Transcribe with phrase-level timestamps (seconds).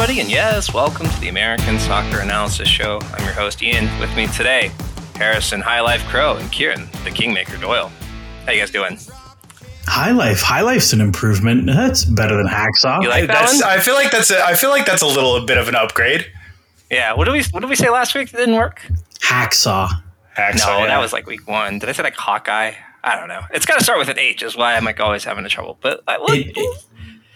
[0.00, 3.00] everybody, and yes, welcome to the American Soccer Analysis Show.
[3.12, 3.84] I'm your host, Ian.
[4.00, 4.70] With me today,
[5.14, 7.92] Harrison High Life Crow and Kieran, the Kingmaker Doyle.
[8.46, 8.98] How you guys doing?
[9.84, 11.66] High Life, High Life's an improvement.
[11.66, 13.02] That's better than Hacksaw.
[13.02, 13.70] You like that That's, one?
[13.70, 16.24] I feel like that's a, I feel like that's a little bit of an upgrade.
[16.90, 17.12] Yeah.
[17.12, 18.30] What did we What did we say last week?
[18.30, 18.80] That didn't work.
[19.20, 19.86] Hacksaw.
[20.34, 20.86] Hacksaw, no, yeah.
[20.86, 21.78] that was like week one.
[21.78, 22.72] Did I say like Hawkeye?
[23.04, 23.42] I don't know.
[23.52, 25.76] It's got to start with an H, is why I'm like always having a trouble.
[25.82, 26.84] But uh, look, It- it-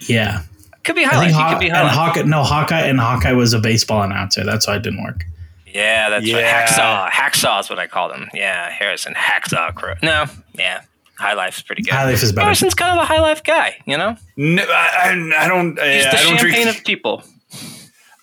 [0.07, 0.41] yeah,
[0.85, 1.31] could be I High Life.
[1.33, 2.21] Haw- could be and High Hawkeye.
[2.23, 4.43] No, Hawkeye and Hawkeye was a baseball announcer.
[4.43, 5.25] That's why it didn't work.
[5.67, 6.37] Yeah, that's Yeah.
[6.37, 6.45] right.
[6.67, 7.09] Hacksaw.
[7.09, 8.29] Hacksaw is what I called him.
[8.33, 9.95] Yeah, Harrison Hacksaw Crow.
[10.01, 10.81] No, yeah.
[11.19, 11.93] High Life's pretty good.
[11.93, 12.45] High Life is better.
[12.45, 14.15] Harrison's kind of a high life guy, you know?
[14.37, 15.71] No, I, I I don't.
[15.79, 16.77] He's uh, the I don't champagne drink.
[16.77, 17.23] of people.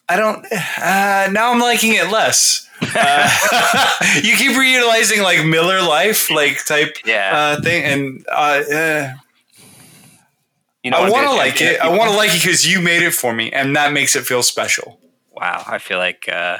[0.08, 0.44] I don't.
[0.52, 2.68] Uh, now I'm liking it less.
[2.82, 3.30] Uh,
[4.22, 7.30] you keep reutilizing like Miller Life, like type Yeah.
[7.58, 8.32] uh, thing, and uh,
[8.74, 9.12] uh,
[10.82, 11.80] You know, I want to like it.
[11.80, 14.24] I want to like it because you made it for me, and that makes it
[14.26, 14.98] feel special.
[15.30, 16.58] Wow, I feel like uh,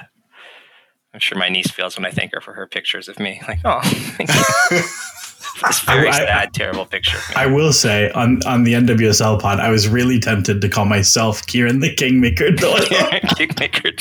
[1.12, 3.40] I'm sure my niece feels when I thank her for her pictures of me.
[3.48, 4.78] Like, oh, thank you.
[5.66, 7.18] this very I- I- sad, terrible picture.
[7.36, 11.44] I will say on on the NWSL pod, I was really tempted to call myself
[11.46, 12.78] Kieran the Kingmaker Doyle.
[13.36, 13.92] Kickmaker.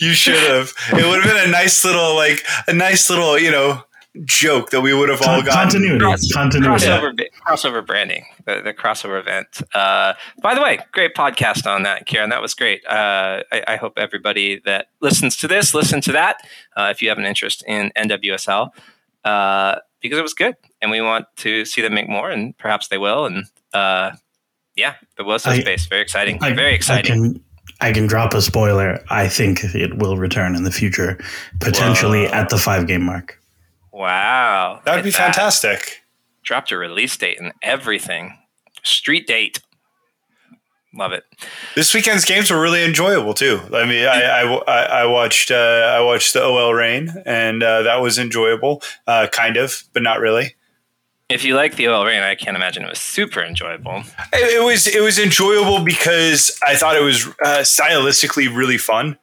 [0.00, 0.72] you should have.
[0.92, 3.82] It would have been a nice little, like a nice little, you know,
[4.24, 5.52] joke that we would have all gotten.
[5.52, 6.86] continuity, Cross- continuity.
[6.86, 9.60] crossover, bi- crossover branding, the, the crossover event.
[9.74, 12.30] Uh, by the way, great podcast on that, Karen.
[12.30, 12.84] That was great.
[12.86, 16.36] Uh, I, I hope everybody that listens to this, listen to that.
[16.76, 18.70] Uh, if you have an interest in NWSL,
[19.24, 22.88] uh, because it was good, and we want to see them make more, and perhaps
[22.88, 23.26] they will.
[23.26, 24.12] And uh,
[24.76, 27.12] yeah, the Wilson I- space, very exciting, I- very exciting.
[27.12, 27.44] I can,
[27.80, 29.02] I can drop a spoiler.
[29.10, 31.18] I think it will return in the future,
[31.60, 32.32] potentially Whoa.
[32.32, 33.40] at the five game mark.
[33.94, 36.02] Wow, That would be Look at fantastic.
[36.42, 38.36] Dropped a release date and everything.
[38.82, 39.60] Street date.
[40.92, 41.22] Love it.
[41.76, 43.60] This weekend's games were really enjoyable too.
[43.72, 45.54] I mean, I I, I, watched uh,
[45.96, 50.18] I watched the OL Reign, and uh, that was enjoyable, uh, kind of, but not
[50.18, 50.56] really.
[51.28, 54.02] If you like the OL Reign, I can't imagine it was super enjoyable.
[54.32, 59.18] It, it was it was enjoyable because I thought it was uh, stylistically really fun,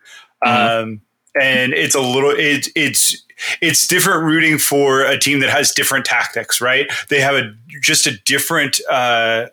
[0.46, 1.02] um,
[1.40, 3.24] and it's a little it, it's
[3.62, 6.62] it's different rooting for a team that has different tactics.
[6.62, 6.92] Right?
[7.09, 8.80] They have a just a different.
[8.90, 9.47] Uh,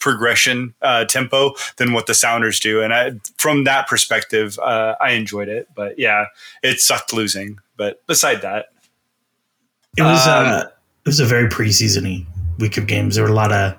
[0.00, 5.12] progression uh, tempo than what the Sounders do, and I, from that perspective, uh, I
[5.12, 5.68] enjoyed it.
[5.76, 6.24] But yeah,
[6.64, 7.60] it sucked losing.
[7.76, 8.72] But beside that,
[9.96, 12.26] It was Um, uh, it was a very preseasony
[12.58, 13.14] week of games.
[13.14, 13.78] There were a lot of a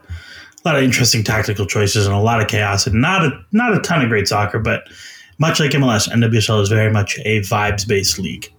[0.64, 3.80] lot of interesting tactical choices and a lot of chaos, and not a not a
[3.82, 4.60] ton of great soccer.
[4.60, 4.88] But
[5.42, 8.54] much like MLS, NWSL is very much a vibes based league.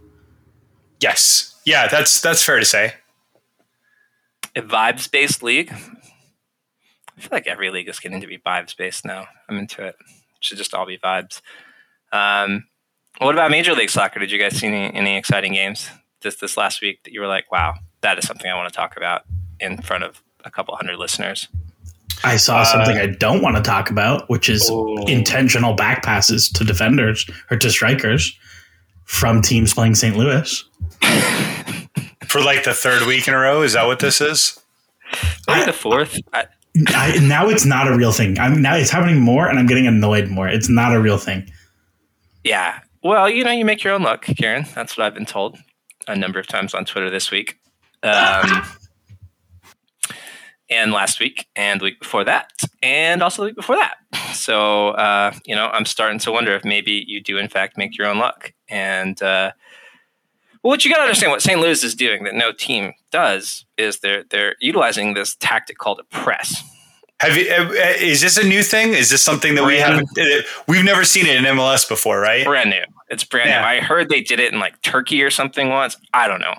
[1.00, 2.94] yes, yeah, that's that's fair to say.
[4.56, 5.72] A vibes based league.
[5.72, 9.26] I feel like every league is getting to be vibes based now.
[9.48, 9.94] I'm into it.
[10.00, 10.06] it.
[10.40, 11.40] Should just all be vibes.
[12.12, 12.64] Um,
[13.18, 14.18] what about Major League Soccer?
[14.18, 15.88] Did you guys see any, any exciting games
[16.22, 18.76] this this last week that you were like, wow, that is something I want to
[18.76, 19.22] talk about
[19.60, 21.46] in front of a couple hundred listeners?
[22.24, 24.96] I saw something I don't want to talk about, which is Oh.
[25.06, 28.36] intentional back passes to defenders or to strikers
[29.04, 30.16] from teams playing St.
[30.16, 30.64] Louis.
[32.28, 34.58] For like the third week in a row, is that what this is?
[35.48, 36.18] Maybe I- the fourth.
[36.32, 36.46] I,
[36.88, 38.38] I, now it's not a real thing.
[38.38, 40.48] I'm now it's happening more, and I'm getting annoyed more.
[40.48, 41.50] It's not a real thing.
[42.44, 42.78] Yeah.
[43.02, 44.64] Well, you know, you make your own luck, Karen.
[44.74, 45.58] That's what I've been told
[46.08, 47.58] a number of times on Twitter this week.
[48.02, 48.62] Um,
[50.72, 52.50] and last week, and the week before that,
[52.82, 53.96] and also the week before that.
[54.34, 57.96] So, uh, you know, I'm starting to wonder if maybe you do, in fact, make
[57.98, 58.52] your own luck.
[58.68, 59.52] And uh,
[60.62, 61.60] Well, what you got to understand, what St.
[61.60, 66.04] Louis is doing that no team does, is they're they're utilizing this tactic called a
[66.04, 66.62] press.
[67.20, 67.48] Have you?
[67.52, 67.70] uh,
[68.00, 68.94] Is this a new thing?
[68.94, 70.08] Is this something that we haven't?
[70.18, 72.44] uh, We've never seen it in MLS before, right?
[72.44, 72.82] Brand new.
[73.10, 73.60] It's brand Yeah.
[73.60, 73.66] new.
[73.66, 75.96] I heard they did it in like Turkey or something once.
[76.12, 76.54] I don't know,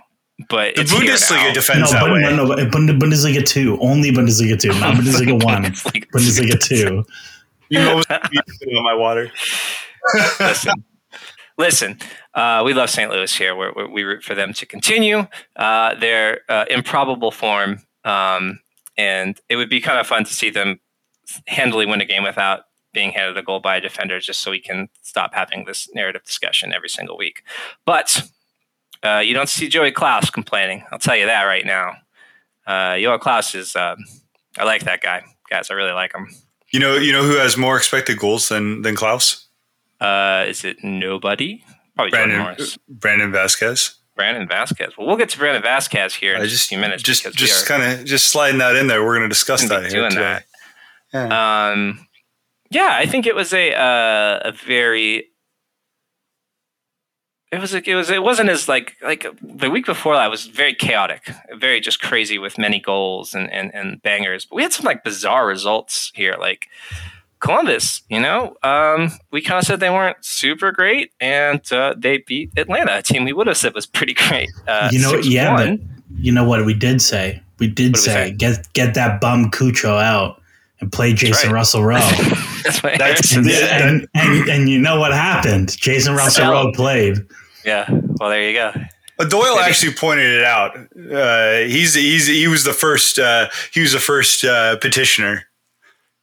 [0.50, 1.54] but The it's Bundesliga now.
[1.54, 2.22] defends no, that but, way.
[2.22, 5.64] no, no, but Bundesliga two, only Bundesliga two, not Bundesliga one.
[5.64, 7.06] Bundesliga Bundesliga two.
[7.70, 8.02] You know,
[8.32, 9.32] you on my water.
[10.40, 10.84] listen,
[11.58, 11.98] listen.
[12.34, 13.10] Uh, we love St.
[13.12, 13.56] Louis here.
[13.56, 18.60] We're, we're, we root for them to continue uh, their uh, improbable form, um,
[18.98, 20.80] and it would be kind of fun to see them
[21.48, 22.62] handily win a game without
[22.94, 26.24] being handed a goal by a defender, just so we can stop having this narrative
[26.24, 27.42] discussion every single week.
[27.86, 28.22] But
[29.04, 30.84] uh, you don't see Joey Klauss complaining.
[30.92, 31.94] I'll tell you that right now.
[32.66, 33.76] Uh, Joey Klauss is.
[33.76, 33.98] Um,
[34.58, 35.72] I like that guy, guys.
[35.72, 36.28] I really like him.
[36.72, 39.46] You know, you know who has more expected goals than than Klauss?
[40.00, 41.64] Uh, is it nobody?
[41.96, 42.78] Probably Jordan Brandon Morris.
[42.90, 43.96] Brandon Vasquez.
[44.16, 44.94] Brandon Vasquez.
[44.98, 47.04] Well, we'll get to Brandon Vasquez here in I just, a few minutes.
[47.04, 49.04] just just kind of just sliding that in there.
[49.04, 50.40] We're going to discuss that here doing today.
[51.12, 51.30] that.
[51.30, 51.72] Yeah.
[51.72, 52.08] Um,
[52.70, 55.30] yeah, I think it was a uh, a very.
[57.54, 60.48] It was like it was it wasn't as like like the week before that was
[60.48, 64.46] very chaotic, very just crazy with many goals and, and, and bangers.
[64.46, 66.68] But we had some like bizarre results here, like
[67.40, 68.02] Columbus.
[68.10, 72.52] You know, um, we kind of said they weren't super great, and uh, they beat
[72.58, 74.50] Atlanta, a team we would have said was pretty great.
[74.68, 75.80] Uh, You know, yeah, but
[76.18, 77.42] you know what we did say?
[77.60, 78.32] We did What did we say say?
[78.32, 80.42] get get that bum Cucho out
[80.80, 81.52] and play Jacen right.
[81.54, 82.00] Russell Rowe.
[82.64, 85.70] That's what That's- Harrison and, and, and, and you know what happened?
[85.70, 86.52] Jacen Russell Sell.
[86.52, 87.18] Rowe played.
[87.66, 87.86] Yeah.
[88.20, 88.72] Well, there you go.
[89.18, 90.76] But Doyle actually pointed it out.
[90.76, 95.44] Uh, he's he's he was the first uh, he was the first uh, petitioner.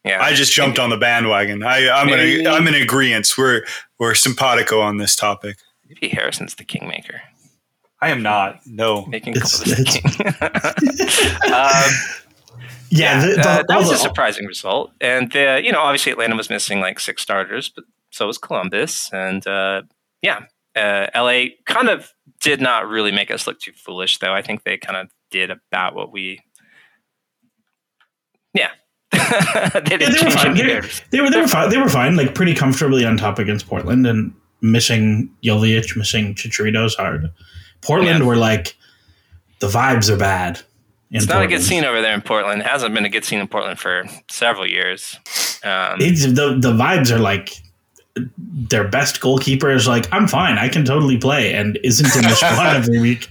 [0.04, 0.22] Yeah.
[0.22, 1.62] I just jumped on the bandwagon.
[1.62, 3.32] I, I'm Maybe- in I'm in agreement.
[3.38, 3.64] We're
[3.98, 5.58] we're simpatico on this topic.
[5.88, 7.20] Maybe Harrison's the kingmaker,
[8.00, 8.60] I am not.
[8.66, 9.04] No.
[9.06, 11.52] making It's- Columbus the king.
[11.52, 12.16] um,
[12.92, 16.34] Yeah, the, the, uh, that was a surprising result, and uh, you know, obviously Atlanta
[16.34, 19.82] was missing like six starters, but so was Columbus, and uh,
[20.22, 20.46] yeah,
[20.76, 24.32] uh, LA kind of did not really make us look too foolish, though.
[24.32, 26.40] I think they kind of did about what we,
[28.54, 28.70] yeah.
[29.12, 30.54] they yeah, they were fine.
[30.56, 30.80] They,
[31.10, 31.70] they were they were fine.
[31.70, 34.32] They were fine, like pretty comfortably on top against Portland and
[34.62, 37.30] missing Jovic, missing Chicharito's hard.
[37.82, 38.26] Portland Yeah.
[38.26, 38.76] were like
[39.60, 40.60] the vibes are bad.
[41.10, 42.60] It's not a good scene over there in Portland.
[42.60, 45.16] It hasn't been a good scene in Portland for several years.
[45.64, 47.59] Um, the the vibes are like
[48.38, 52.34] their best goalkeeper is like I'm fine, I can totally play, and isn't in the
[52.34, 53.28] squad every week.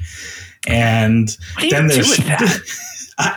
[0.67, 2.19] And what do you then there's?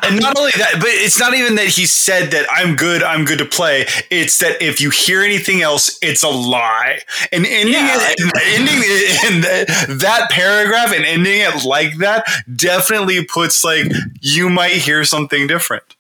[0.04, 3.24] And not only that, but it's not even that he said that I'm good, I'm
[3.24, 3.86] good to play.
[4.10, 7.00] It's that if you hear anything else, it's a lie.
[7.32, 7.98] And ending Yeah.
[8.00, 12.24] it, and ending it in that, that paragraph and ending it like that
[12.54, 13.90] definitely puts like
[14.20, 15.96] you might hear something different.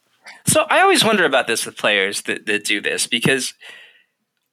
[0.46, 3.52] So I always wonder about this with players that, that do this because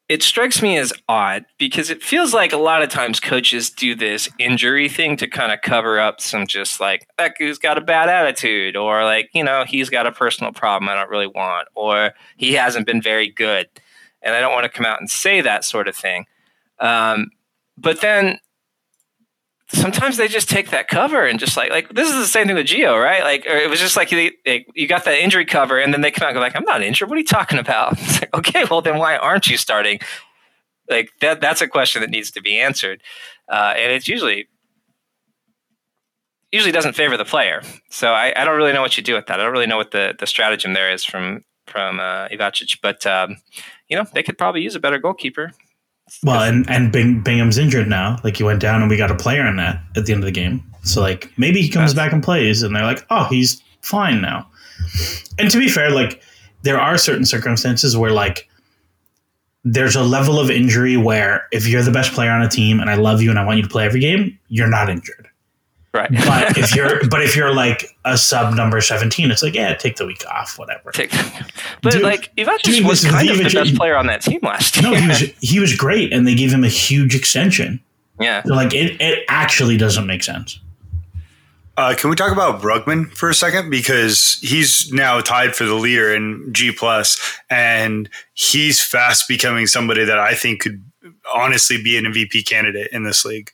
[0.09, 3.94] it strikes me as odd because it feels like a lot of times coaches do
[3.94, 7.81] this injury thing to kind of cover up some just like that dude's got a
[7.81, 11.67] bad attitude or like you know he's got a personal problem I don't really want
[11.75, 13.69] or he hasn't been very good
[14.21, 16.25] and I don't want to come out and say that sort of thing.
[16.79, 17.31] Um,
[17.77, 18.39] but then
[19.71, 22.56] sometimes they just take that cover and just like like this is the same thing
[22.56, 23.23] with Geo, right?
[23.23, 24.31] Like it was just like you,
[24.73, 26.81] you got that injury cover and then they come out and go like, I'm not
[26.81, 27.09] injured.
[27.09, 27.94] What are you talking about?
[27.99, 29.99] It's like, okay, well then why aren't you starting?
[30.90, 33.02] Like that that's a question that needs to be answered.
[33.47, 34.47] Uh, and it's usually
[36.52, 37.61] usually doesn't favor the player.
[37.90, 39.40] So I, I don't really know what you do with that.
[39.40, 43.06] I don't really know what the, the stratagem there is from from uh, Ivacic, but
[43.06, 43.38] um,
[43.88, 45.52] you know they could probably use a better goalkeeper.
[46.23, 48.18] Well, and and Bing, Bingham's injured now.
[48.23, 50.25] Like he went down, and we got a player in that at the end of
[50.25, 50.63] the game.
[50.83, 54.47] So like maybe he comes back and plays, and they're like, oh, he's fine now.
[55.37, 56.21] And to be fair, like
[56.63, 58.49] there are certain circumstances where like
[59.63, 62.89] there's a level of injury where if you're the best player on a team and
[62.89, 65.29] I love you and I want you to play every game, you're not injured.
[65.94, 66.12] Right.
[66.12, 69.96] But if you're but if you're like a sub number 17, it's like, yeah, take
[69.96, 70.92] the week off, whatever.
[70.92, 71.12] Take-
[71.81, 74.40] but Dude- like Ivacic dude, was listen, kind of the best player on that team
[74.44, 74.92] last year.
[74.92, 77.80] No, he was he was great and they gave him a huge extension.
[78.19, 78.44] yeah.
[78.44, 80.60] So like it, it actually doesn't make sense.
[81.78, 85.76] Uh, can we talk about Brugman for a second because he's now tied for the
[85.76, 87.18] leader in G plus,
[87.50, 90.84] and he's fast becoming somebody that I think could
[91.34, 93.52] honestly be an MVP candidate in this league.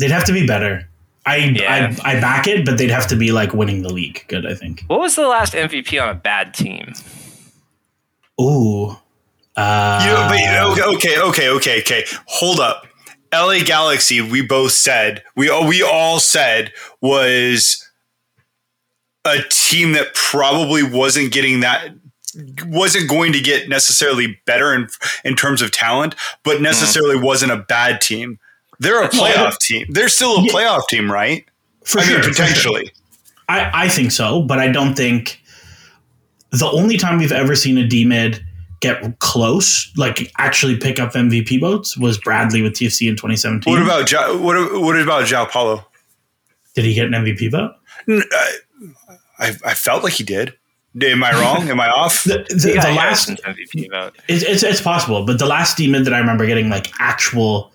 [0.00, 0.88] They'd have to be better.
[1.26, 1.94] I, Yeah.
[2.02, 4.24] I I back it, but they'd have to be like winning the league.
[4.28, 4.82] Good, I think.
[4.86, 6.94] What was the last MVP on a bad team?
[8.40, 8.96] Ooh.
[9.56, 10.00] Uh,
[10.38, 12.04] You know, but, okay, okay, okay, okay.
[12.26, 12.86] Hold up.
[13.32, 17.86] LA Galaxy, we both said we we all said was
[19.24, 21.90] a team that probably wasn't getting that
[22.66, 24.88] wasn't going to get necessarily better in
[25.24, 28.38] in terms of talent, but necessarily wasn't a bad team.
[28.80, 29.86] They're a playoff team.
[29.90, 30.52] They're still a Yeah.
[30.52, 31.44] playoff team, right?
[31.84, 32.44] For I sure, mean, for sure.
[32.46, 32.92] potentially.
[33.48, 35.40] I, I think so, but I don't think
[36.50, 38.44] the only time we've ever seen a D mid
[38.80, 43.72] get close, like actually pick up MVP votes, was Bradley with TFC in 2017.
[43.72, 45.84] What about ja, what what about João Paulo?
[46.74, 47.72] Did he get an MVP vote?
[48.08, 48.20] Uh,
[49.38, 50.54] I, I felt like he did.
[51.02, 51.68] Am I wrong?
[51.68, 52.24] Am I off?
[52.24, 54.16] The, the, Yeah, the last it's MVP vote.
[54.28, 57.72] It's, it's, it's possible, but the last D mid that I remember getting like actual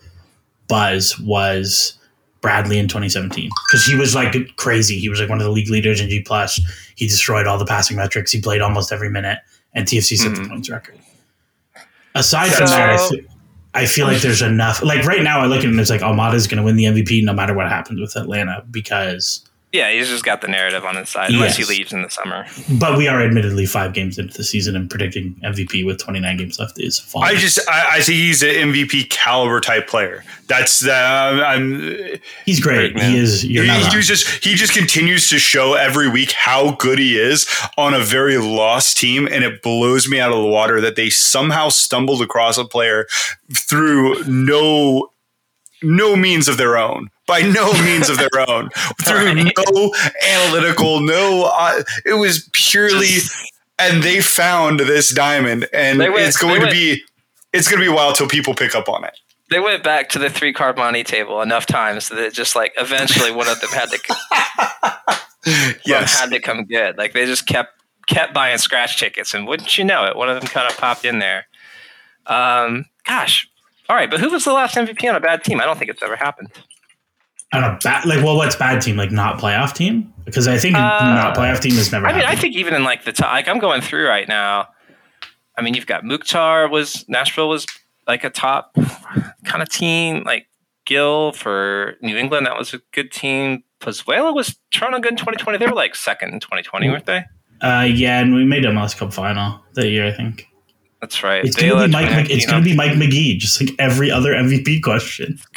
[0.68, 1.98] buzz was
[2.40, 4.98] Bradley in 2017 because he was like crazy.
[4.98, 6.60] He was like one of the league leaders in G plus.
[6.94, 8.30] He destroyed all the passing metrics.
[8.30, 9.38] He played almost every minute,
[9.74, 10.50] and TFC set the mm-hmm.
[10.50, 10.98] points record.
[12.14, 13.20] Aside from that, I feel,
[13.74, 14.82] I feel like there's enough.
[14.82, 16.84] Like right now, I look at him it's like Almada Almada's going to win the
[16.84, 19.48] MVP no matter what happens with Atlanta because.
[19.76, 21.68] Yeah, he's just got the narrative on his side, unless Yes.
[21.68, 22.46] he leaves in the summer.
[22.78, 26.58] But we are admittedly five games into the season, and predicting MVP with 29 games
[26.58, 27.22] left is fun.
[27.24, 30.24] I just I, I think he's an MVP caliber type player.
[30.46, 31.96] That's the I'm
[32.44, 32.94] He's great.
[32.94, 33.04] Great.
[33.04, 33.44] He is.
[33.44, 34.02] You're he, not he wrong.
[34.02, 38.38] just he just continues to show every week how good he is on a very
[38.38, 42.56] lost team, and it blows me out of the water that they somehow stumbled across
[42.58, 43.06] a player
[43.54, 45.10] through no
[45.82, 47.08] no means of their own.
[47.26, 48.70] By no means of their own,
[49.02, 49.92] through no
[50.28, 51.50] analytical, no.
[51.52, 53.16] Uh, it was purely,
[53.80, 57.02] and they found this diamond, and went- it's going to be,
[57.52, 59.18] it's going to be a while till people pick up on it.
[59.50, 62.72] They went back to the three card money table enough times that it just like
[62.78, 63.98] eventually one of them had to
[65.84, 66.96] Yes, had to come good.
[66.98, 67.70] Like they just kept
[68.08, 71.04] kept buying scratch tickets, and wouldn't you know it, one of them kind of popped
[71.04, 71.46] in there.
[72.26, 73.48] Um, gosh,
[73.88, 75.60] all right, but who was the last MVP on a bad team?
[75.60, 76.48] I don't think it's ever happened.
[77.56, 80.74] On a bad like well what's bad team like not playoff team because i think
[80.76, 80.78] Uh,
[81.14, 83.48] not playoff team is never I mean, I think even in like the top, like
[83.48, 84.68] I'm going through right now.
[85.56, 87.64] I mean, you've got Mukhtar was Nashville was
[88.06, 88.76] like a top
[89.44, 90.48] kind of team, like
[90.84, 92.44] Gil for New England.
[92.46, 93.64] That was a good team.
[93.80, 95.58] Pozuelo was Toronto good in 2020.
[95.58, 97.24] They were like second in 2020, weren't they?
[97.62, 100.46] uh yeah and we made a MLS Cup final that year i think
[101.00, 101.44] That's right.
[101.44, 104.82] it's gonna be mike Mc- it's gonna be mike magee just like every other mvp
[104.82, 105.38] question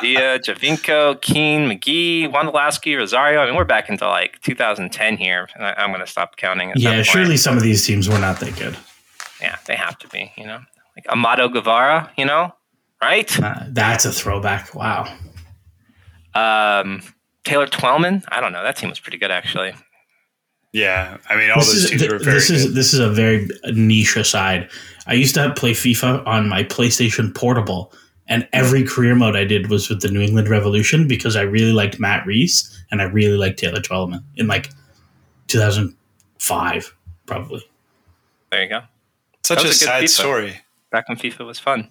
[0.00, 3.40] Dia, Giovinco, Keane, Magee, Wondolowski, Rosario.
[3.40, 6.70] I mean, we're back into like 2010 here, and I, I'm going to stop counting.
[6.70, 7.06] At that yeah point.
[7.06, 8.76] surely some of these teams were not that good
[9.40, 10.32] Yeah, they have to be.
[10.36, 10.60] You know,
[10.96, 12.10] like Amado Guevara.
[12.16, 12.54] You know,
[13.02, 13.40] right?
[13.42, 15.12] Uh, that's a throwback wow
[16.34, 17.02] Um,
[17.44, 18.24] Taylor Twellman.
[18.28, 18.62] I don't know.
[18.62, 19.72] That team was pretty good actually.
[20.72, 21.16] Yeah.
[21.28, 22.56] I mean, all this those is teams th- were very this good.
[22.56, 24.68] is this is a very niche aside
[25.06, 27.92] i used to play fifa on my playstation portable
[28.28, 31.72] and every career mode I did was with the New England Revolution because I really
[31.72, 34.68] liked Matt Reis and I really liked Taylor Twellman in like
[35.46, 36.94] 2005,
[37.26, 37.62] probably.
[38.50, 38.80] There you go.
[39.42, 40.08] Such a a good sad FIFA.
[40.08, 40.60] story.
[40.90, 41.88] Back when FIFA was fun.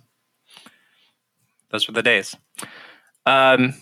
[1.71, 2.35] Those were the days.
[3.25, 3.73] Um,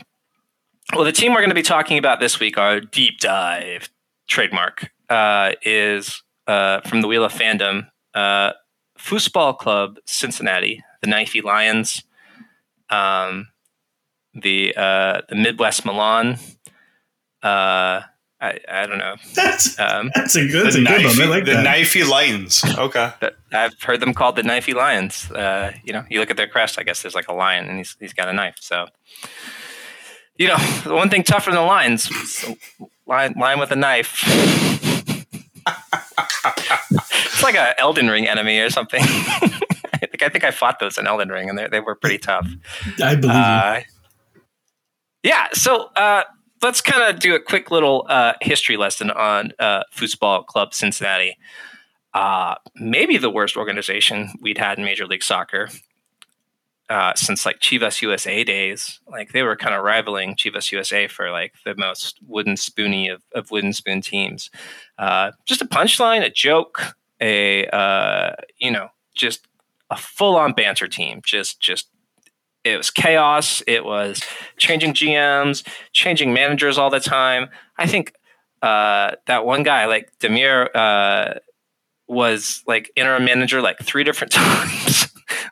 [0.93, 3.89] well, the team we're going to be talking about this week, our deep dive
[4.27, 8.51] trademark, uh, is uh, from the Wheel of Fandom, uh,
[8.97, 12.03] Foosball Club Cincinnati, the Knifey Lions,
[12.89, 13.47] um,
[14.33, 16.37] the uh, the Midwest Milan.
[17.43, 18.01] Uh,
[18.41, 19.15] I, I don't know.
[19.33, 21.27] That's Um, that's a good, that's the a good knifey, one.
[21.27, 21.65] I like the that.
[21.65, 22.63] knifey lions.
[22.77, 23.11] Okay.
[23.53, 25.31] I've heard them called the knifey lions.
[25.31, 26.77] Uh, you know, you look at their crest.
[26.77, 28.55] I guess there's like a lion, and he's he's got a knife.
[28.59, 28.87] So,
[30.37, 32.09] you know, the one thing tougher than the lions,
[33.07, 34.23] lion, lion with a knife.
[35.67, 39.01] it's like a Elden Ring enemy or something.
[39.03, 42.17] I think I think I fought those in Elden Ring, and they they were pretty
[42.17, 42.47] tough.
[43.01, 43.29] I believe you.
[43.29, 43.81] Uh,
[45.23, 46.23] yeah, so uh,
[46.61, 51.37] let's kind of do a quick little uh, history lesson on uh, Football Club Cincinnati.
[52.13, 55.69] Uh, maybe the worst organization we'd had in Major League Soccer
[56.89, 58.99] uh, since like Chivas USA days.
[59.07, 63.23] Like they were kind of rivaling Chivas USA for like the most wooden spoony of,
[63.33, 64.49] of wooden spoon teams.
[64.97, 69.47] Uh, just a punchline, a joke, a uh, you know, just
[69.89, 71.21] a full on banter team.
[71.23, 71.87] Just just
[72.63, 73.61] it was chaos.
[73.67, 74.21] It was
[74.57, 77.49] changing GMs, changing managers all the time.
[77.77, 78.13] I think
[78.61, 81.35] uh, that one guy, like Demir, uh,
[82.07, 84.84] was like interim manager like three different times,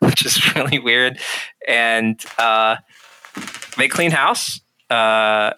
[0.09, 1.19] which is really weird.
[1.67, 2.77] And uh,
[3.77, 5.53] they cleaned house, uh,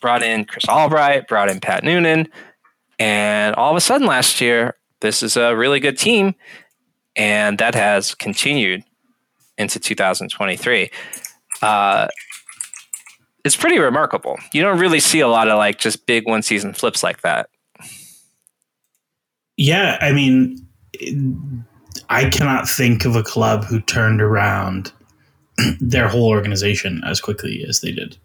[0.00, 2.28] brought in Chris Albright, brought in Pat Noonan,
[2.98, 6.34] and all of a sudden last year, this is a really good team,
[7.16, 8.84] and that has continued
[9.58, 10.90] into 2023.
[11.60, 12.08] Uh,
[13.44, 14.38] it's pretty remarkable.
[14.52, 17.50] You don't really see a lot of like just big one season flips like that.
[19.56, 20.66] Yeah, I mean,
[22.12, 24.92] I cannot think of a club who turned around
[25.80, 28.16] their whole organization as quickly as they did.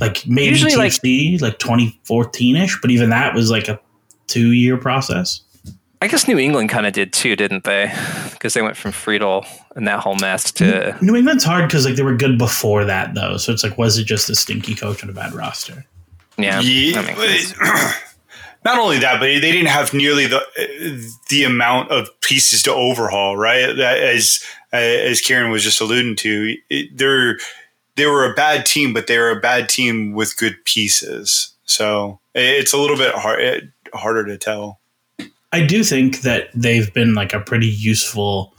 [0.00, 3.78] Like maybe Usually, like- TFC, like 2014 ish, but even that was like a
[4.26, 5.42] two year process.
[6.00, 7.92] I guess New England kind of did too, didn't they?
[8.32, 11.94] Because they went from Friedel and that whole mess to New England's hard because like
[11.94, 13.36] they were good before that though.
[13.36, 15.86] So it's like, was it just a stinky coach and a bad roster?
[16.38, 16.60] yeah.
[16.60, 17.94] Yeah, that makes sense.
[18.64, 20.42] not only that, but they didn't have nearly the
[21.28, 23.78] the amount of pieces to overhaul, right?
[23.78, 26.56] As as Kieran was just alluding to,
[26.94, 27.38] they're
[27.96, 31.54] they were a bad team, but they were a bad team with good pieces.
[31.64, 34.80] So it's a little bit hard, harder to tell.
[35.52, 38.54] I do think that they've been like a pretty useful.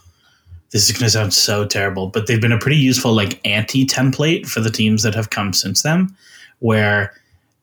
[0.72, 3.86] This is going to sound so terrible, but they've been a pretty useful like anti
[3.86, 6.16] template for the teams that have come since them,
[6.60, 7.14] where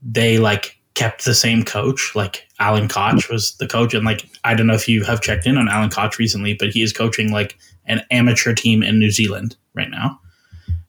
[0.03, 2.13] they like kept the same coach.
[2.15, 5.47] Like Alan Koch was the coach, and like I don't know if you have checked
[5.47, 7.57] in on Alan Koch recently, but he is coaching like
[7.87, 10.21] an amateur team in New Zealand right now.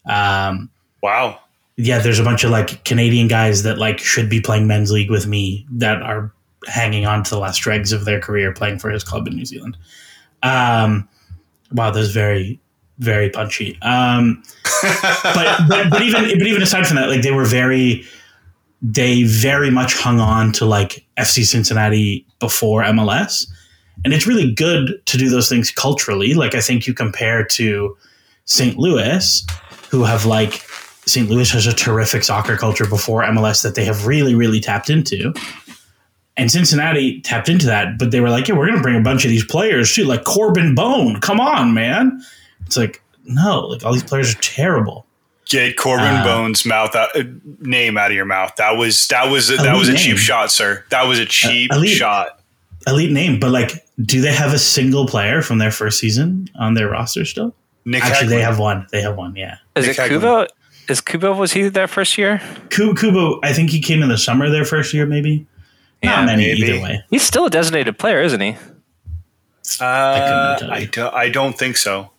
[0.05, 0.69] Um,
[1.01, 1.39] Wow.
[1.77, 5.09] yeah, there's a bunch of like Canadian guys that like should be playing men's league
[5.09, 6.31] with me that are
[6.67, 9.45] hanging on to the last dregs of their career playing for his club in New
[9.45, 9.75] Zealand.
[10.43, 11.07] Um,
[11.71, 12.59] wow, that's very,
[12.99, 13.79] very punchy.
[13.81, 14.43] Um,
[15.23, 18.05] but, but but even but even aside from that, like they were very,
[18.81, 23.47] they very much hung on to like FC Cincinnati before MLS,
[24.03, 26.33] and it's really good to do those things culturally.
[26.33, 27.95] Like I think you compare to
[28.45, 28.77] St.
[28.77, 29.45] Louis,
[29.89, 30.63] who have like
[31.05, 31.29] St.
[31.29, 35.33] Louis has a terrific soccer culture before MLS that they have really, really tapped into.
[36.37, 39.01] And Cincinnati tapped into that, but they were like, yeah, we're going to bring a
[39.01, 41.19] bunch of these players too, like Corben Bone.
[41.19, 42.21] Come on, man.
[42.65, 45.05] It's like, no, like all these players are terrible.
[45.51, 47.23] Get Corben Uh, Bones' mouth out, uh,
[47.59, 48.53] name out of your mouth.
[48.57, 50.01] That was that was that was a name.
[50.01, 50.83] cheap shot, sir.
[50.89, 51.97] That was a cheap elite.
[51.97, 52.39] shot.
[52.87, 56.73] Elite name, but like, do they have a single player from their first season on
[56.73, 57.53] their roster still?
[57.85, 58.87] Nick Actually, they have one.
[58.91, 59.57] They have one, yeah.
[59.75, 60.09] Is it Nick Hagglund.
[60.09, 60.47] Kubo?
[60.89, 62.41] Is Kubo was he their first year?
[62.71, 65.45] Ku- Kubo, I think he came in the summer their first year, maybe.
[66.03, 66.61] Yeah, Not many maybe.
[66.63, 67.03] either way.
[67.11, 68.57] He's still a designated player, isn't he?
[69.79, 70.73] Uh, tell you.
[70.73, 72.11] I, do, I don't think so.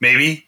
[0.00, 0.46] Maybe,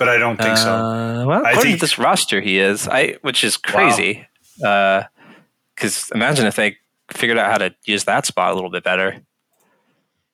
[0.00, 0.68] but I don't think so.
[0.72, 2.88] Uh, well, I according think- to this roster, he is.
[2.88, 4.26] I which is crazy.
[4.56, 6.76] Because imagine if they
[7.12, 9.20] figured out how to use that spot a little bit better.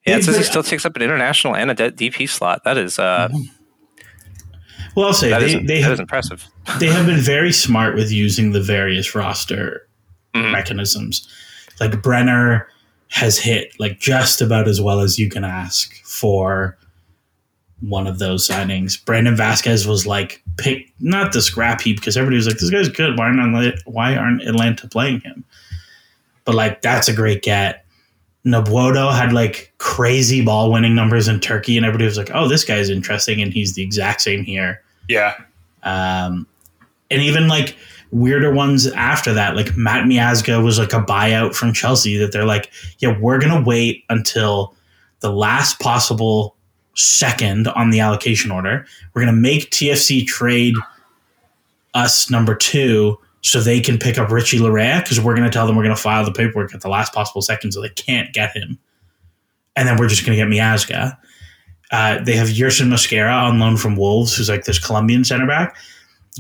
[0.07, 2.63] Yeah, it says he still takes up an international and a DP slot.
[2.65, 3.29] That is uh,
[4.95, 6.47] Well, I'll say that they, is they that have is impressive.
[6.79, 9.89] they have been very smart with using the various roster
[10.35, 10.53] Mhm.
[10.53, 11.29] mechanisms.
[11.81, 12.69] Like Brenner
[13.09, 16.77] has hit like just about as well as you can ask for
[17.81, 19.03] one of those signings.
[19.05, 22.89] Brandon Vasquez was like pick not the scrap heap because everybody was like, "This guy's
[22.89, 23.19] good.
[23.19, 25.45] Why aren't why aren't Atlanta playing him?"
[26.45, 27.85] But like that's a great get.
[28.45, 32.65] Nwobodo had like crazy ball winning numbers in Turkey, and everybody was like, "Oh, this
[32.65, 35.35] guy's interesting," and he's the exact same here Yeah,
[35.83, 36.47] um,
[37.11, 37.77] and even like
[38.11, 42.45] weirder ones after that, like Matt Miazga was like a buyout from Chelsea that they're
[42.45, 44.75] like, yeah, we're gonna wait until
[45.21, 46.56] the last possible
[46.97, 48.87] second on the allocation order.
[49.15, 50.75] We're gonna make TFC trade
[51.95, 55.77] us number two so they can pick up Richie Laryea because we're gonna tell them
[55.77, 58.79] we're gonna file the paperwork at the last possible second so they can't get him.
[59.77, 61.17] And then we're just gonna get Miazga.
[61.93, 65.77] Uh, they have Yerson Mosquera on loan from Wolves, who's like this Colombian center back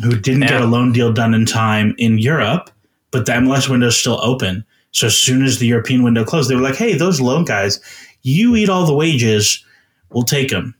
[0.03, 2.71] who didn't get a loan deal done in time in Europe,
[3.11, 4.64] but the MLS window is still open.
[4.92, 7.81] So as soon as the European window closed, they were like, "Hey, those loan guys,
[8.23, 9.64] you eat all the wages,
[10.11, 10.75] we'll take him.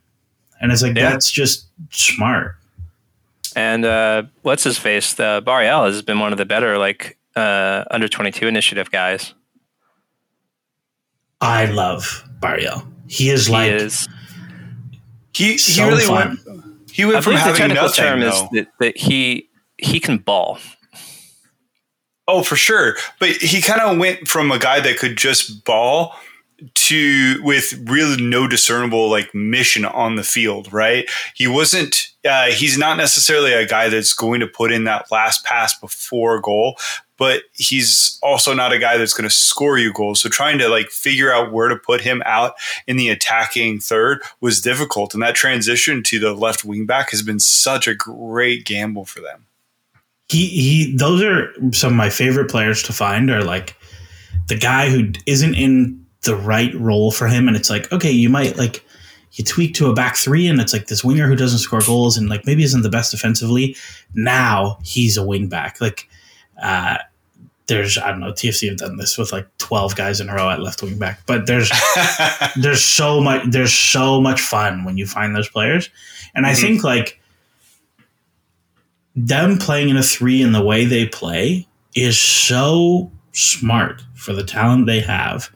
[0.61, 1.11] And it's like Yeah.
[1.11, 2.57] that's just smart.
[3.55, 5.15] And uh, what's his face?
[5.15, 9.35] The Barreal has been one of the better like uh, under twenty two initiative guys.
[11.41, 12.87] I love Barreal.
[13.09, 14.09] He is like he is.
[15.33, 16.39] he he really fun.
[16.47, 16.91] went.
[16.91, 18.05] He I went from believe the technical nothing.
[18.05, 20.59] term is that, that he he can ball.
[22.29, 22.97] Oh, for sure.
[23.21, 26.17] But he kind of went from a guy that could just ball
[26.75, 31.09] to with really no discernible like mission on the field, right?
[31.35, 35.45] He wasn't uh, he's not necessarily a guy that's going to put in that last
[35.45, 36.77] pass before goal,
[37.19, 40.21] but he's also not a guy that's going to score you goals.
[40.21, 42.55] So trying to like figure out where to put him out
[42.87, 45.15] in the attacking third was difficult.
[45.15, 49.21] And that transition to the left wing back has been such a great gamble for
[49.21, 49.47] them.
[50.29, 53.77] he he those are some of my favorite players to find are like
[54.49, 58.29] the guy who isn't in the right role for him and it's like okay you
[58.29, 58.85] might like
[59.33, 62.17] you tweak to a back three, and it's like this winger who doesn't score goals
[62.17, 63.77] and like maybe isn't the best defensively.
[64.15, 65.79] Now he's a wing back.
[65.79, 66.09] Like,
[66.63, 66.99] uh,
[67.67, 70.49] there's I don't know TFC have done this with like twelve guys in a row
[70.49, 71.71] at left wing back, but there's
[72.57, 75.91] there's so much there's so much fun when you find those players,
[76.35, 76.61] and I Mhm.
[76.61, 77.21] think like
[79.15, 84.45] them playing in a three in the way they play is so smart for the
[84.45, 85.51] talent they have.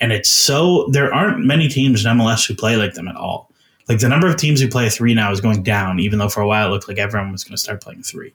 [0.00, 3.50] And it's so there aren't many teams in MLS who play like them at all.
[3.88, 6.28] Like the number of teams who play a three now is going down, even though
[6.28, 8.32] for a while it looked like everyone was going to start playing three.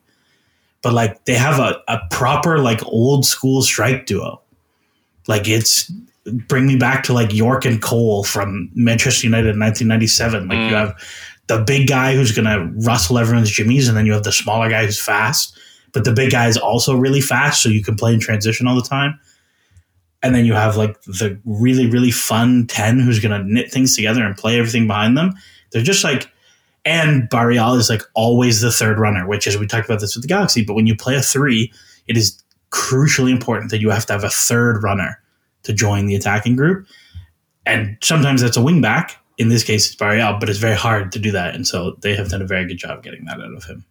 [0.82, 4.42] But like they have a, a proper like old school strike duo.
[5.28, 5.92] Like it's
[6.48, 10.48] bring me back to like York and Cole from Manchester United in 1997.
[10.48, 10.70] Like Mm.
[10.70, 10.94] you have
[11.48, 14.70] the big guy who's going to rustle everyone's jimmies, and then you have the smaller
[14.70, 15.58] guy who's fast.
[15.94, 18.76] But the big guy is also really fast, so you can play in transition all
[18.76, 19.20] the time.
[20.26, 23.96] And then you have like the really, really fun 10 who's going to knit things
[23.96, 25.36] together and play everything behind them.
[25.72, 26.32] They're just like,
[26.84, 30.24] and Barreal is like always the third runner, which is, we talked about this with
[30.24, 31.72] the Galaxy, but when you play a three,
[32.08, 35.22] it is crucially important that you have to have a third runner
[35.62, 36.88] to join the attacking group.
[37.68, 39.18] And sometimes that's a wing back.
[39.38, 41.54] In this case, it's Barreal, but it's very hard to do that.
[41.54, 43.86] And so they have done a very good job getting that out of him.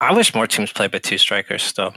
[0.00, 1.94] I wish more teams played with two strikers still.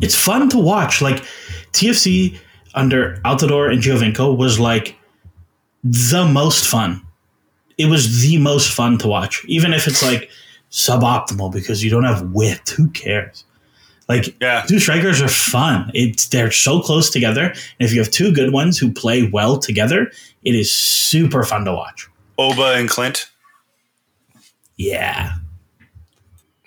[0.00, 1.00] It's fun to watch.
[1.02, 1.24] Like
[1.72, 2.38] TFC
[2.74, 4.96] under Altidore and Giovinco was like
[5.84, 7.02] the most fun.
[7.78, 10.30] It was the most fun to watch, even if it's like
[10.70, 12.70] suboptimal because you don't have width.
[12.70, 13.44] Who cares?
[14.08, 14.64] Like Yeah.
[14.66, 15.90] two strikers are fun.
[15.94, 17.56] It's they're so close together, and
[17.88, 20.10] if you have two good ones who play well together,
[20.44, 22.08] it is super fun to watch.
[22.38, 23.30] Oba and Clint.
[24.76, 25.32] Yeah,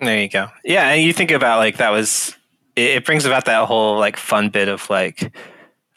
[0.02, 0.50] There you go.
[0.66, 2.36] Yeah, and you think about like that was
[2.76, 5.36] it, it brings about that whole like fun bit of like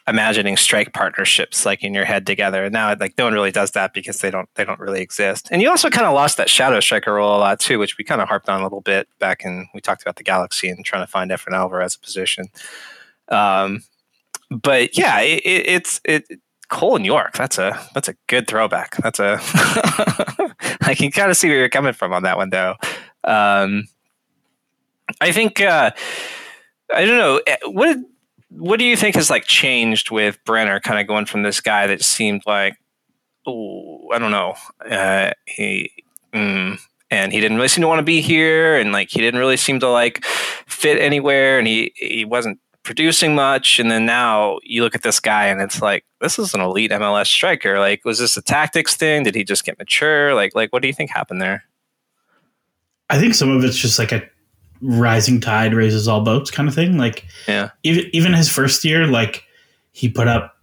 [0.07, 2.65] imagining strike partnerships like in your head together.
[2.65, 5.47] And now like no one really does that because they don't they don't really exist.
[5.51, 8.03] And you also kind of lost that shadow striker role a lot too, which we
[8.03, 10.85] kind of harped on a little bit back in we talked about the Galaxy and
[10.85, 12.45] trying to find Efrain Alvarez as a position.
[13.29, 13.83] Um,
[14.51, 16.25] but yeah, it, it, it's it.
[16.67, 17.33] Cole and York.
[17.33, 18.95] That's a that's a good throwback.
[18.97, 19.39] That's a
[20.81, 22.75] I can kind of see where you're coming from on that one though.
[23.23, 23.87] Um,
[25.21, 25.91] I think uh,
[26.93, 27.41] I don't know.
[27.47, 27.97] Eh, what
[28.49, 31.87] what do you think has like changed with Brenner kind of going from this guy
[31.87, 32.77] that seemed like
[33.45, 34.55] oh I don't know
[34.89, 35.91] uh, he
[36.33, 36.79] mm,
[37.11, 39.57] and he didn't really seem to want to be here and like he didn't really
[39.57, 44.83] seem to like fit anywhere and he he wasn't producing much and then now you
[44.83, 48.19] look at this guy and it's like this is an elite MLS striker like was
[48.19, 49.23] this a tactics thing?
[49.23, 50.33] Did he just get mature?
[50.33, 51.63] Like like what do you think happened there?
[53.09, 54.27] I think some of it's just like a
[54.81, 56.97] rising tide raises all boats kind of thing.
[56.97, 59.43] Like yeah even even his first year, like
[59.93, 60.57] he put up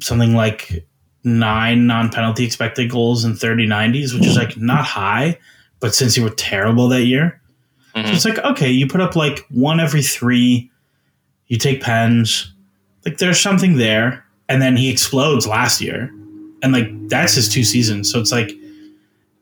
[0.00, 0.86] something like
[1.24, 5.38] nine non-penalty expected goals and 30 90s, which is like not high,
[5.80, 7.40] but since you were terrible that year,
[7.94, 8.14] so Mhm.
[8.14, 10.70] it's like okay, you put up like one every three,
[11.48, 12.52] you take pens,
[13.04, 16.10] like there's something there, and then he explodes last year,
[16.62, 18.50] and like that's his two seasons, so it's like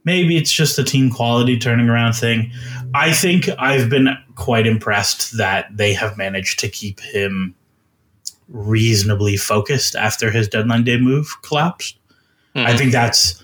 [0.05, 2.51] maybe it's just a team quality turning around thing.
[2.95, 7.55] I think I've been quite impressed that they have managed to keep him
[8.49, 11.97] reasonably focused after his deadline day move collapsed.
[12.55, 12.79] I Mhm.
[12.79, 13.39] think that's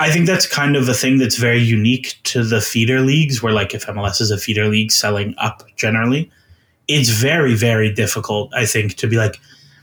[0.00, 3.52] I think that's kind of a thing that's very unique to the feeder leagues where
[3.52, 6.28] like if MLS is a feeder league selling up generally,
[6.88, 9.38] it's very very difficult I think to be like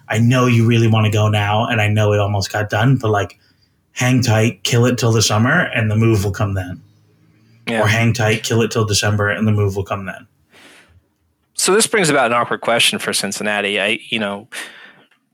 [0.09, 2.97] I know you really want to go now and I know it almost got done
[2.97, 3.39] but like
[3.93, 6.81] hang tight, kill it till the summer and the move will come then
[7.69, 7.83] Yeah.
[7.83, 10.27] or hang tight, kill it till December, and the move will come then.
[11.53, 13.79] So this brings about an awkward question for Cincinnati.
[13.79, 14.47] I, you know,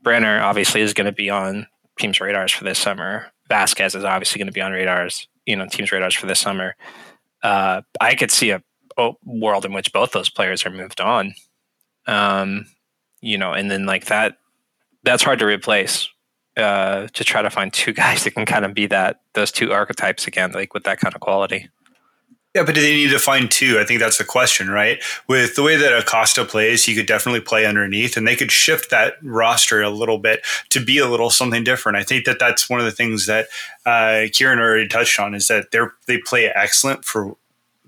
[0.02, 1.66] Brenner obviously is going to be on
[1.98, 3.26] teams' radars for this summer.
[3.48, 6.74] Vasquez is obviously going to be on radars, you know, teams' radars for this summer.
[7.42, 8.62] Uh, I could see a,
[9.24, 11.34] world in which both those players are moved on.
[12.06, 12.64] Um,
[13.20, 14.38] you know, and then like that,
[15.04, 16.08] that's hard to replace.
[16.56, 19.70] Uh, to try to find two guys that can kind of be that those two
[19.70, 21.68] archetypes again, like with that kind of quality.
[22.56, 23.78] Yeah, but do they need to find two?
[23.78, 24.98] I think that's the question, right?
[25.28, 28.88] With the way that Acosta plays, he could definitely play underneath, and they could shift
[28.88, 30.40] that roster a little bit
[30.70, 31.98] to be a little something different.
[31.98, 33.48] I think that that's one of the things that
[33.84, 37.36] uh, Kieran already touched on is that they're they play excellent for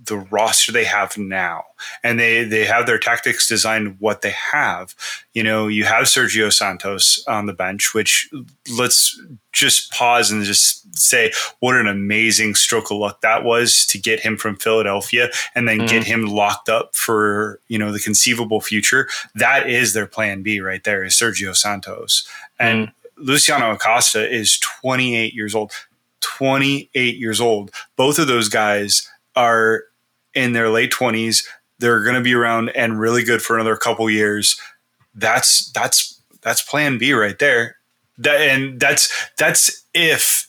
[0.05, 1.65] the roster they have now,
[2.03, 4.95] and they they have their tactics designed what they have.
[5.35, 8.31] You know, you have Sergio Santos on the bench, which
[8.77, 9.21] let's
[9.53, 14.21] just pause and just say what an amazing stroke of luck that was to get
[14.21, 16.23] him from Philadelphia and then get mm-hmm.
[16.23, 19.09] him locked up for you know the conceivable future.
[19.35, 22.27] That is their plan B right there is Sergio Santos.
[22.59, 22.93] And mm.
[23.17, 25.73] Luciano Acosta is 28 years old.
[26.21, 27.71] 28 years old.
[27.97, 29.85] Both of those guys are
[30.39, 31.45] in their late 20s.
[31.79, 34.61] They're going to be around and really good for another couple years.
[35.15, 37.77] That's that's that's plan B right there.
[38.19, 40.49] That and that's that's if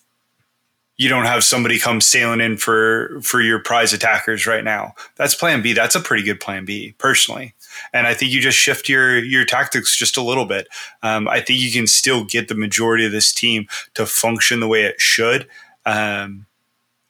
[0.99, 4.93] you don't have somebody come sailing in for for your prize attackers right now.
[5.15, 5.73] That's plan B.
[5.73, 7.55] That's a pretty good plan B, personally.
[7.93, 10.67] And I think you just shift your your tactics just a little bit.
[11.01, 14.67] Um, I think you can still get the majority of this team to function the
[14.67, 15.47] way it should,
[15.85, 16.47] um,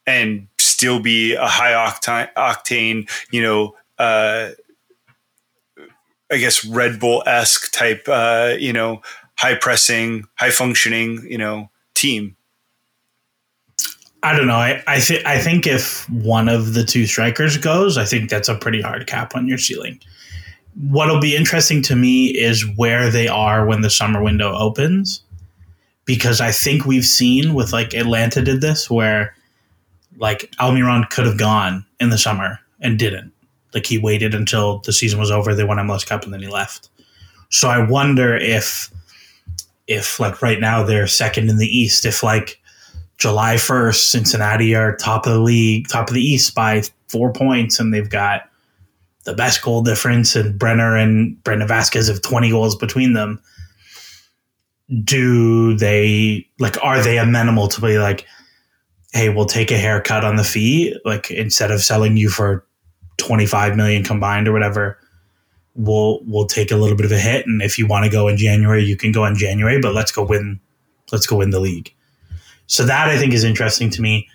[0.10, 3.76] and still be a high octane, octane you know.
[3.98, 4.52] Uh,
[6.32, 9.02] I guess Red Bull esque type, uh, you know,
[9.36, 12.36] high pressing, high functioning, you know, team.
[14.22, 14.54] I don't know.
[14.54, 18.48] I I, th- I think if one of the two strikers goes, I think that's
[18.48, 20.00] a pretty hard cap on your ceiling.
[20.76, 25.24] What'll be interesting to me is where they are when the summer window opens,
[26.06, 29.36] because I think we've seen with like Atlanta did this where
[30.20, 33.32] like Almiron could have gone in the summer and didn't.
[33.74, 36.48] Like he waited until the season was over, they won MLS Cup, and then he
[36.48, 36.90] left.
[37.50, 38.92] So I wonder if
[39.88, 42.60] if like right now they're second in the East, if like
[43.18, 47.80] July 1st, Cincinnati are top of the league, top of the East by four points,
[47.80, 48.50] and they've got
[49.26, 53.42] the best goal difference, and Brenner and Brandon Vasquez have 20 goals between them.
[55.04, 58.26] Do they, like, are they amenable to be like,
[59.14, 62.66] hey, we'll take a haircut on the fee, like, instead of selling you for
[63.18, 64.98] 25 million combined or whatever?
[65.76, 68.28] We'll we'll take a little bit of a hit, and if you want to go
[68.28, 69.80] in January, you can go in January.
[69.80, 70.60] But let's go win,
[71.12, 71.94] let's go win the league.
[72.68, 74.28] So that I think is interesting to me.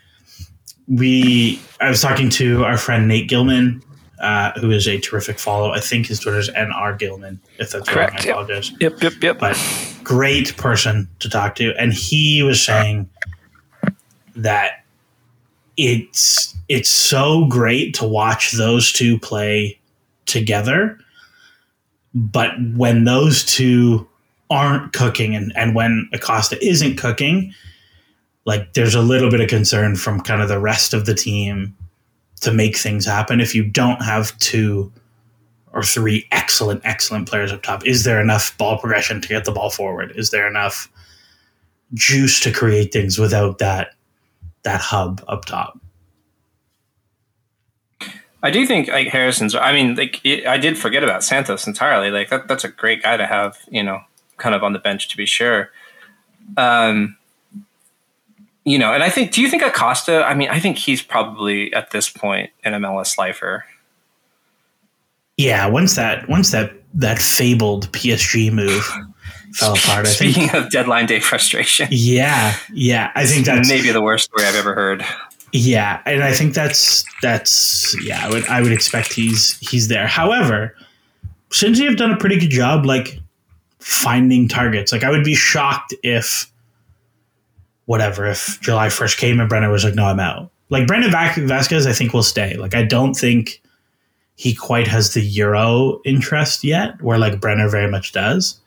[0.88, 3.82] We I was talking to our friend Nate Gilman,
[4.20, 5.70] uh, who is a terrific follow.
[5.72, 8.20] I think his Twitter's NR Gilman, if that's Correct, wrong.
[8.20, 8.30] I yep.
[8.30, 8.72] apologize.
[8.80, 9.38] Yep, yep, yep.
[9.38, 11.74] But great person to talk to.
[11.78, 13.10] And he was saying
[14.36, 14.84] that
[15.76, 19.78] it's it's so great to watch those two play
[20.26, 20.98] together.
[22.14, 24.08] But when those two
[24.50, 27.52] aren't cooking and, and when Acosta isn't cooking,
[28.44, 31.76] like there's a little bit of concern from kind of the rest of the team
[32.40, 33.40] to make things happen.
[33.40, 34.92] If you don't have two
[35.72, 39.52] or three excellent, excellent players up top, is there enough ball progression to get the
[39.52, 40.12] ball forward?
[40.14, 40.88] Is there enough
[41.94, 43.94] juice to create things without that
[44.64, 45.78] that hub up top?
[48.42, 49.54] I do think like Harrison's.
[49.54, 52.10] I mean, like it, I did forget about Santos entirely.
[52.10, 53.56] Like that, that's a great guy to have.
[53.70, 54.00] You know,
[54.36, 55.70] kind of on the bench to be sure.
[56.58, 57.16] Um,
[58.64, 59.32] you know, and I think.
[59.32, 60.24] Do you think Acosta?
[60.24, 63.64] I mean, I think he's probably at this point an MLS lifer.
[65.38, 68.92] Yeah, once that once that that fabled PSG move
[69.54, 70.34] fell apart, I think.
[70.34, 74.56] Speaking of deadline day frustration, Yeah, yeah, I think that's maybe the worst story I've
[74.56, 75.04] ever heard.
[75.52, 78.26] Yeah, and I think that's that's yeah.
[78.26, 80.06] I would I would expect he's he's there.
[80.06, 80.74] However,
[81.50, 83.20] Cincy have done a pretty good job like
[83.78, 84.90] finding targets.
[84.90, 86.50] Like I would be shocked if
[87.84, 90.50] whatever if July first came and Brenner was like, no, I'm out.
[90.70, 92.56] Like Brandon Vasquez, I think will stay.
[92.56, 93.62] Like I don't think
[94.36, 98.60] he quite has the Euro interest yet, where like Brenner very much does.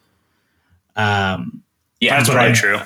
[0.97, 1.63] Um,
[1.99, 2.77] Yeah, That's probably I- true.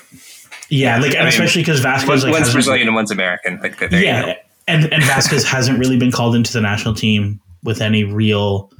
[0.68, 3.58] yeah, like and I mean, especially because Vasquez One's, like one's Brazilian and one's American.
[3.62, 4.32] Like, there you yeah, go.
[4.68, 8.70] and and Vasquez hasn't really been called into the national team with any real,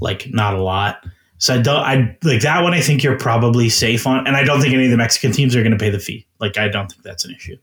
[0.00, 1.04] like, not a lot.
[1.38, 2.74] So I don't, I like that one.
[2.74, 5.54] I think you're probably safe on, and I don't think any of the Mexican teams
[5.54, 6.26] are going to pay the fee.
[6.40, 7.56] Like, I don't think that's an issue.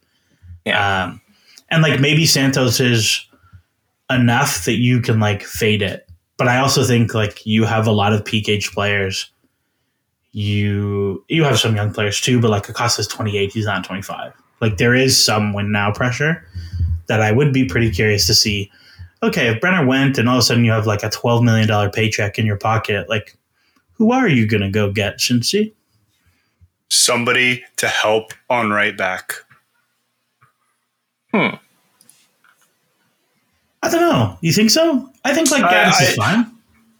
[0.65, 1.03] Yeah.
[1.05, 1.21] Um,
[1.69, 3.25] and like maybe Santos is
[4.09, 7.91] enough that you can like fade it, but I also think like you have a
[7.91, 9.31] lot of peak age players.
[10.33, 14.33] You you have some young players too, but like Acosta's 28, he's not 25.
[14.61, 16.45] Like there is some win now pressure
[17.07, 18.71] that I would be pretty curious to see.
[19.23, 21.91] Okay, if Brenner went and all of a sudden you have like a $12 million
[21.91, 23.37] paycheck in your pocket, like
[23.93, 25.73] who are you going to go get, Cincy?
[26.89, 29.33] Somebody to help on right back.
[31.33, 31.55] Hmm.
[33.83, 34.37] I don't know.
[34.41, 35.09] You think so?
[35.25, 36.51] I think like I- Gaddis is fine.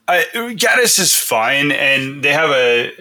[0.08, 2.92] I, Gaddis is fine, and they have a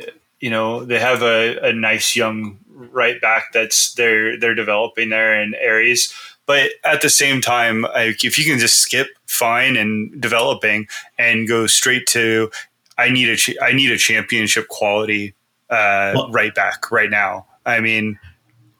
[0.40, 5.40] you know they have a, a nice young right back that's they're they're developing there
[5.40, 6.12] in Arias.
[6.46, 11.46] But at the same time, like, if you can just skip fine and developing and
[11.46, 12.50] go straight to
[12.98, 15.34] I need a ch- I need a championship quality
[15.70, 17.46] uh, Well- right back right now.
[17.64, 18.18] I mean,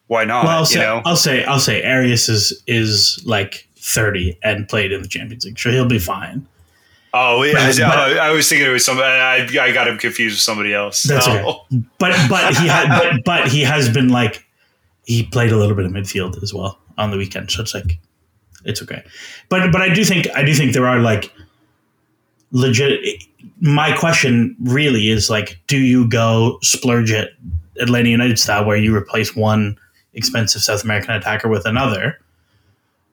[0.09, 0.45] why not?
[0.45, 4.69] Well, I'll you say, know, I'll say, I'll say, Arias is is like thirty and
[4.69, 6.47] played in the Champions League, so he'll be fine.
[7.13, 7.59] Oh, yeah.
[8.21, 9.09] I was thinking it was somebody.
[9.09, 11.03] I, I got him confused with somebody else.
[11.03, 11.65] That's Oh.
[11.73, 11.83] okay.
[11.99, 14.47] But but he had but, but he has been like
[15.07, 17.51] he played a little bit of midfield as well on the weekend.
[17.51, 17.99] So it's like
[18.65, 19.03] it's okay.
[19.49, 21.33] But but I do think I do think there are like
[22.53, 23.01] legit
[23.61, 27.31] my question really is like do you go splurge it
[27.81, 29.77] Atlanta United style where you replace one
[30.15, 32.19] expensive South American attacker with another?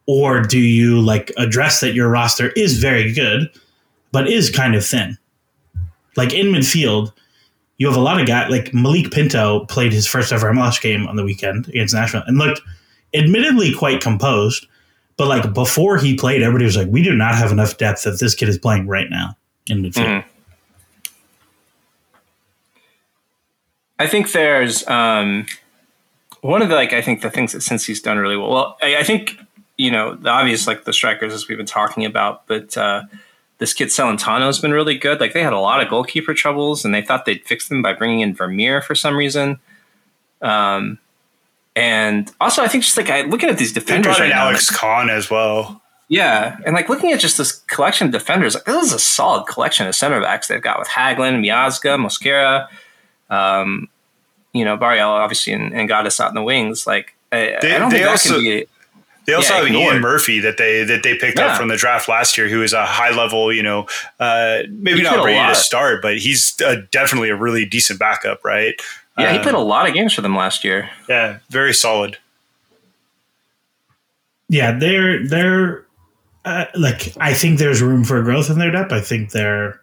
[0.07, 3.49] Or do you like address that your roster is very good,
[4.11, 5.17] but is kind of thin?
[6.15, 7.13] Like in midfield,
[7.77, 11.07] you have a lot of guys like Malik Pinto played his first ever MLS game
[11.07, 12.61] on the weekend against Nashville and looked
[13.13, 14.67] admittedly quite composed.
[15.15, 18.19] But like before he played, everybody was like, "We do not have enough depth that
[18.19, 19.35] this kid is playing right now
[19.67, 20.23] in midfield."
[23.99, 25.47] I think there's um,
[26.41, 28.49] one of the like I think the things that since he's done really well.
[28.49, 29.37] Well, I, I think
[29.77, 33.03] you know the obvious like the strikers as we've been talking about, but uh,
[33.59, 35.19] this kid Celentano has been really good.
[35.19, 37.93] Like they had a lot of goalkeeper troubles, and they thought they'd fix them by
[37.93, 39.59] bringing in Vermeer for some reason.
[40.41, 40.99] Um,
[41.75, 44.47] and also I think just like I looking at these They defenders brought right now,
[44.49, 45.81] Alex Kahn as well.
[46.07, 49.45] yeah, and like looking at just this collection of defenders, like this is a solid
[49.47, 52.67] collection of center backs they've got with Hagglund, Miazga, Mosquera,
[53.29, 53.89] um,
[54.53, 56.87] you know, Barriello, obviously, and, and Gaddis out in the wings.
[56.87, 58.65] Like, I, They- I don't they think that also- can be.
[59.27, 59.93] They also Yeah, have ignored.
[59.93, 61.47] Ian Murphy that they that they picked Yeah.
[61.47, 63.85] up from the draft last year, who is a high level, you know,
[64.21, 68.43] uh, maybe He not ready to start, but he's uh, definitely a really decent backup,
[68.45, 68.73] right?
[69.17, 70.89] Yeah, he Uh, played a lot of games for them last year.
[71.09, 72.17] yeah, very solid.
[74.49, 75.83] Yeah, they're they're
[76.45, 78.93] uh, like I think there's room for growth in their depth.
[78.93, 79.81] I think they're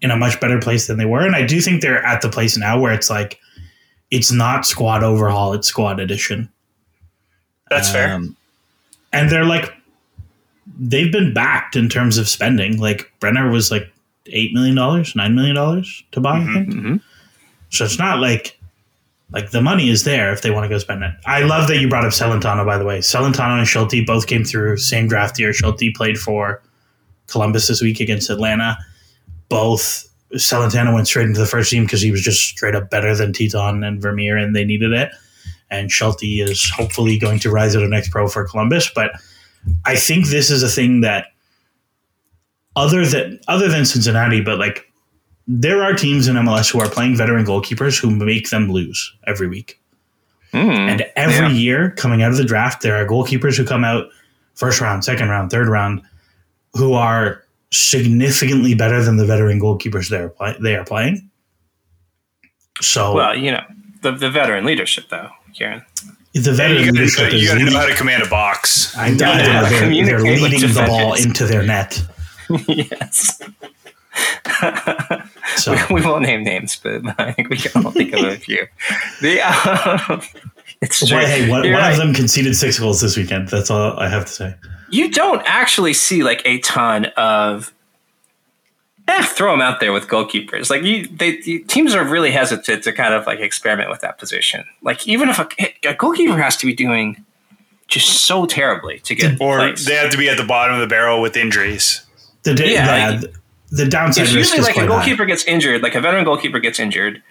[0.00, 2.28] in a much better place than they were, and I do think they're at the
[2.28, 3.40] place now where it's like
[4.12, 6.48] it's not squad overhaul, it's squad addition.
[7.68, 8.20] That's fair.
[9.16, 9.72] And they're like
[10.78, 12.78] they've been backed in terms of spending.
[12.78, 13.90] Like Brenner was like
[14.26, 16.68] eight million dollars, nine million dollars to buy, I think.
[16.68, 17.00] Mhm.
[17.70, 18.58] So it's not like
[19.32, 21.12] like the money is there if they want to go spend it.
[21.26, 22.98] I love that you brought up Celentano, by the way.
[23.00, 25.52] Celentano and Schulte both came through same draft year.
[25.52, 26.62] Schulte played for
[27.26, 28.78] Columbus this week against Atlanta.
[29.48, 33.14] Both Celentano went straight into the first team because he was just straight up better
[33.16, 35.10] than Tytoń and Vermeer, and they needed it.
[35.70, 38.90] And Schulte is hopefully going to rise to the next pro for Columbus.
[38.94, 39.12] But
[39.84, 41.26] I think this is a thing that
[42.76, 44.90] other than other than Cincinnati, but like
[45.48, 49.48] there are teams in MLS who are playing veteran goalkeepers who make them lose every
[49.48, 49.80] week.
[50.52, 51.60] Mm, And every yeah.
[51.60, 54.06] year coming out of the draft, there are goalkeepers who come out
[54.54, 56.02] first round, second round, third round,
[56.74, 61.28] who are significantly better than the veteran goalkeepers they are, play- they are playing.
[62.80, 63.64] So Well, you know,
[64.02, 65.84] the, the veteran leadership, though, Kieran.
[66.34, 68.96] the And veteran you leadership got to is know how to command a box.
[68.96, 72.02] I know Yeah, they're, they're leading the ball into their net.
[72.68, 73.40] yes.
[75.56, 78.66] So we won't name names, but I think we can all think of a few.
[79.20, 80.20] The, um,
[80.82, 81.16] it's true.
[81.16, 81.92] Well, hey, one, one right.
[81.92, 83.48] of them conceded six goals this weekend.
[83.48, 84.54] That's all I have to say.
[84.90, 87.72] you don't actually see like a ton of
[89.08, 90.70] eh, throw them out there with goalkeepers.
[90.70, 94.18] Like you, they you- teams are really hesitant to kind of like experiment with that
[94.18, 94.64] position.
[94.82, 95.48] Like even if a,
[95.84, 97.24] a goalkeeper has to be doing
[97.88, 99.86] just so terribly to get Or placed.
[99.86, 102.04] they have to be at the bottom of the barrel with injuries.
[102.42, 103.32] The, da- Yeah, yeah, like-
[103.70, 104.94] the downside it's risk usually is like a quite high.
[104.96, 107.22] goalkeeper gets injured, like a veteran goalkeeper gets injured.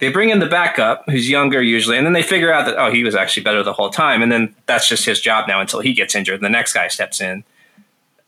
[0.00, 2.90] They bring in the backup, who's younger usually, and then they figure out that oh,
[2.90, 5.80] he was actually better the whole time, and then that's just his job now until
[5.80, 7.44] he gets injured, and the next guy steps in.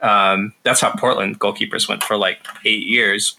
[0.05, 3.39] Um, that's how Portland goalkeepers went for like eight years.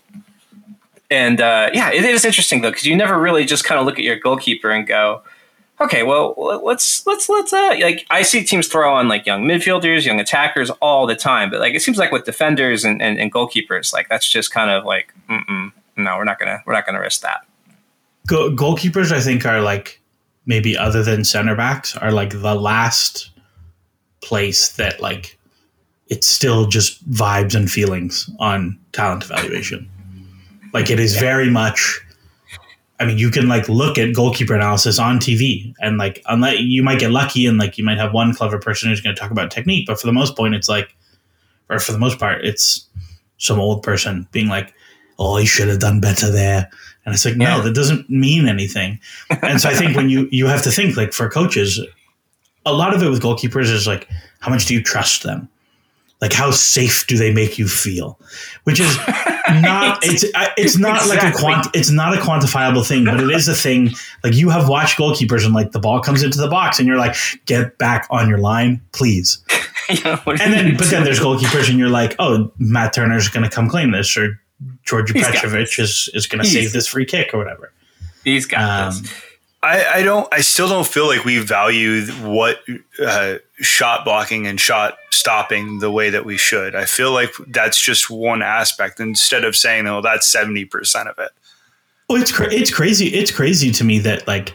[1.11, 3.99] And uh, yeah, it is interesting though because you never really just kind of look
[3.99, 5.21] at your goalkeeper and go,
[5.79, 10.05] okay, well let's let's let's uh, like I see teams throw on like young midfielders,
[10.07, 13.31] young attackers all the time, but like it seems like with defenders and, and, and
[13.31, 17.21] goalkeepers, like that's just kind of like no, we're not gonna we're not gonna risk
[17.21, 17.45] that.
[18.25, 20.01] Go- goalkeepers, I think, are like
[20.47, 23.29] maybe other than center backs, are like the last
[24.21, 25.34] place that like
[26.07, 29.89] it's still just vibes and feelings on talent evaluation.
[30.73, 32.01] Like it is very much.
[32.99, 36.81] I mean, you can like look at goalkeeper analysis on TV, and like unless you
[36.83, 39.31] might get lucky, and like you might have one clever person who's going to talk
[39.31, 40.95] about technique, but for the most point, it's like,
[41.69, 42.87] or for the most part, it's
[43.37, 44.73] some old person being like,
[45.19, 46.69] "Oh, you should have done better there,"
[47.05, 47.61] and it's like, no, Yeah.
[47.61, 48.99] that doesn't mean anything.
[49.41, 51.81] And so I think when you you have to think like for coaches,
[52.65, 54.07] a lot of it with goalkeepers is like,
[54.39, 55.49] how much do you trust them?
[56.21, 58.17] Like how safe do they make you feel?
[58.63, 58.97] Which is
[59.61, 60.23] not it's
[60.57, 63.91] it's not like a quant it's not a quantifiable thing, but it is a thing.
[64.23, 66.97] Like you have watched goalkeepers and like the ball comes into the box and you're
[66.97, 69.43] like, get back on your line, please.
[69.87, 72.91] You know, what do And then, but then there's goalkeepers, and you're like, oh, Matt
[72.93, 74.41] Turner's going to come claim this, or
[74.83, 77.71] Djordje He's Petrovic is, is going to save this free kick or whatever.
[78.23, 78.61] he's got
[78.95, 79.11] Um, this.
[79.65, 80.31] I, I don't.
[80.31, 82.59] I still don't feel like we value what
[83.03, 86.75] uh, shot blocking and shot stopping the way that we should.
[86.75, 91.17] I feel like that's just one aspect instead of saying, "Oh, that's seventy percent of
[91.17, 91.31] it."
[92.07, 93.07] Well, it's cra- it's crazy.
[93.07, 94.53] It's crazy to me that like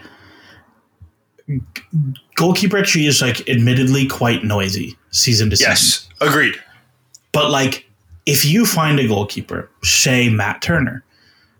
[2.37, 5.73] goalkeeper actually is like admittedly quite noisy season to season.
[5.73, 6.55] Yes, agreed.
[7.33, 7.85] But like,
[8.27, 11.03] if you find a goalkeeper, say Matt Turner,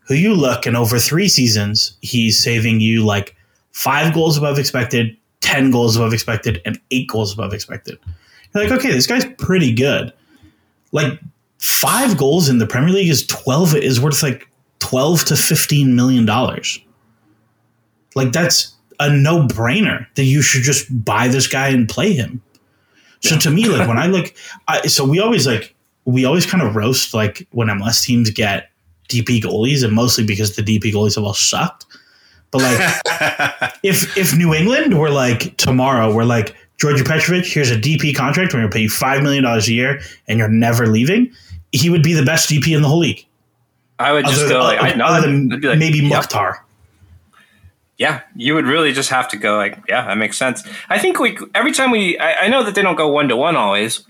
[0.07, 3.35] who you look and over three seasons he's saving you like
[3.73, 7.99] five goals above expected, ten goals above expected, and eight goals above expected.
[8.55, 10.13] You're like, okay, this guy's pretty good.
[10.93, 11.21] Like
[11.59, 14.49] five goals in the Premier League is twelve is worth like
[14.79, 16.79] twelve to fifteen million dollars.
[18.15, 22.43] Like that's a no brainer that you should just buy this guy and play him.
[23.23, 24.33] So to me, like when I look,
[24.67, 25.75] I, so we always like
[26.07, 28.71] we always kind of roast like when MLS teams get
[29.09, 31.87] DP goalies, and mostly because the DP goalies have all sucked.
[32.51, 37.77] But like, if if New England were like tomorrow, we're like Djordje Petrovic, here's a
[37.77, 38.53] DP contract.
[38.53, 41.33] We're going to pay you five million dollars a year, and you're never leaving.
[41.73, 43.25] He would be the best DP in the whole league,
[44.01, 46.11] I would just other, go like, I know, other than like, maybe yep.
[46.11, 46.65] Mukhtar.
[47.99, 50.67] Yeah, you would really just have to go like, yeah, that makes sense.
[50.89, 53.37] I think we every time we, I, I know that they don't go one to
[53.37, 54.07] one always,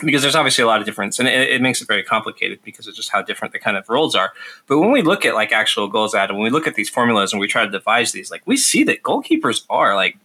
[0.00, 2.86] because there's obviously a lot of difference, and it, it makes it very complicated because
[2.86, 4.32] of just how different the kind of roles are.
[4.66, 7.32] But when we look at like actual goals and when we look at these formulas
[7.32, 10.16] and we try to devise these, like we see that goalkeepers are like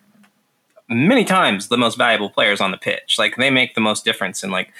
[0.90, 3.18] many times the most valuable players on the pitch.
[3.20, 4.72] Like they make the most difference in like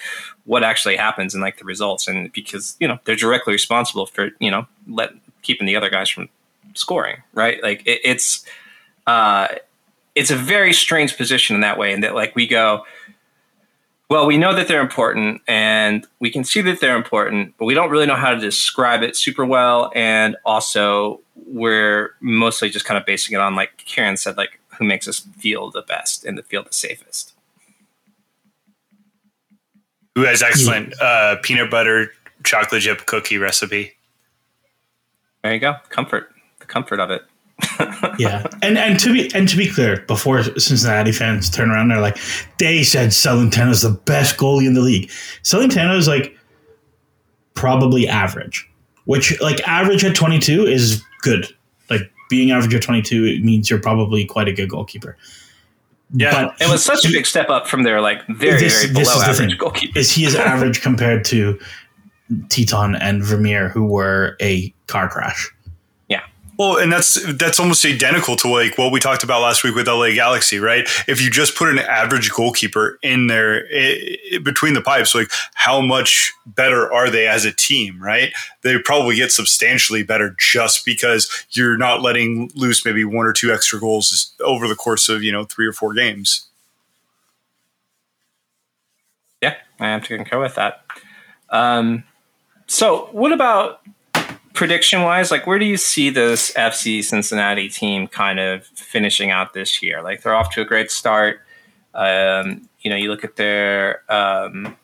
[0.44, 4.30] what actually happens and like the results, and because you know they're directly responsible for
[4.38, 5.10] you know let
[5.42, 6.28] keeping the other guys from
[6.74, 7.62] scoring, right?
[7.62, 8.44] Like it, it's
[9.06, 9.48] uh,
[10.14, 12.84] it's a very strange position in that way, and that like we go,
[14.10, 17.74] well, we know that they're important, and we can see that they're important, but we
[17.74, 22.98] don't really know how to describe it super well, and also we're mostly just kind
[22.98, 26.38] of basing it on like Kieran said, like who makes us feel the best and
[26.38, 27.34] the feel the safest.
[30.14, 32.12] Who has excellent uh, peanut butter
[32.44, 33.92] chocolate chip cookie recipe?
[35.42, 37.22] There you go, comfort, the comfort of it.
[38.18, 42.00] Yeah, and and to be and to be clear, before Cincinnati fans turn around, they're
[42.00, 42.18] like,
[42.58, 45.08] they said Celentano is the best goalie in the league.
[45.44, 46.36] Celentano is like
[47.54, 48.68] probably average,
[49.04, 51.46] which like average at twenty two is good.
[51.90, 55.16] Like being average at twenty two, it means you're probably quite a good goalkeeper.
[56.12, 58.94] Yeah, but It was such a big step up from their like very This- very
[58.94, 59.98] this below average goalkeeper.
[59.98, 61.58] is he is average compared to
[62.48, 65.50] Tytoń and Vermeer, who were a car crash.
[66.58, 69.86] Well, and that's that's almost identical to like what we talked about last week with
[69.86, 70.88] LA Galaxy, right?
[71.06, 75.30] If you just put an average goalkeeper in there i i between the pipes, like
[75.54, 78.32] how much better are they as a team, right?
[78.62, 83.52] They probably get substantially better just because you're not letting loose maybe one or two
[83.52, 86.48] extra goals over the course of you know three or four games.
[89.40, 90.82] Yeah, I have to concur with that.
[91.50, 92.02] Um,
[92.66, 93.80] so, what about
[94.58, 95.30] prediction wise?
[95.30, 100.02] Like, where do you see this FC Cincinnati team kind of finishing out this year?
[100.02, 101.42] Like, they're off to a great start.
[101.94, 104.76] Um, you know, you look at their um,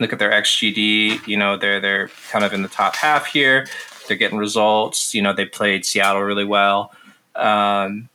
[0.00, 1.24] look at their xGD.
[1.24, 3.68] You know, they're they're kind of in the top half here.
[4.08, 5.14] They're getting results.
[5.14, 6.92] You know, they played Seattle really well.
[7.36, 8.08] Um,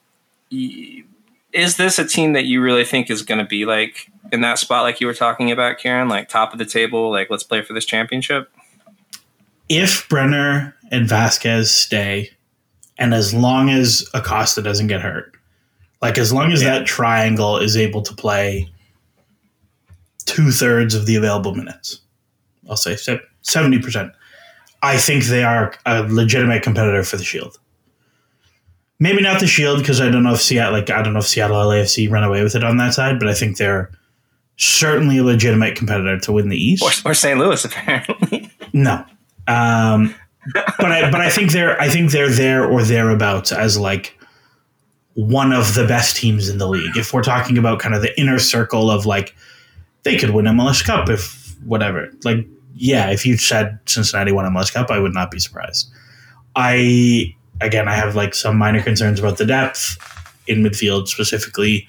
[0.51, 4.60] is this a team that you really think is going to be like in that
[4.60, 7.62] spot, like you were talking about, Kieran, like top of the table, like let's play
[7.62, 8.51] for this championship?
[9.70, 12.32] If Brenner and Vazquez stay,
[12.97, 15.36] and as long as Acosta doesn't get hurt,
[16.01, 18.70] like as long as that triangle is able to play
[20.26, 22.01] two thirds of the available minutes,
[22.70, 22.97] I'll say
[23.41, 24.11] seventy percent.
[24.82, 27.59] I think they are a legitimate competitor for the Shield.
[28.99, 31.28] Maybe not the Shield because I don't know if Seattle, like I don't know if
[31.28, 33.91] Seattle LAFC run away with it on that side, but I think they're
[34.57, 36.84] certainly a legitimate competitor to win the East.
[36.84, 37.39] Or, or St.
[37.39, 38.51] Louis, apparently.
[38.74, 39.05] No.
[39.50, 40.14] Um,
[40.54, 44.18] but I but I think they're I think they're there or thereabouts as like
[45.16, 46.95] one of the best teams in the league.
[46.95, 49.36] If we're talking about kind of the inner circle of like
[50.04, 52.10] they could win a MLS Cup if whatever.
[52.24, 55.91] Like yeah, if you said Cincinnati won a MLS Cup, I would not be surprised.
[56.56, 59.97] I again I have like some minor concerns about the depth
[60.47, 61.88] in midfield specifically.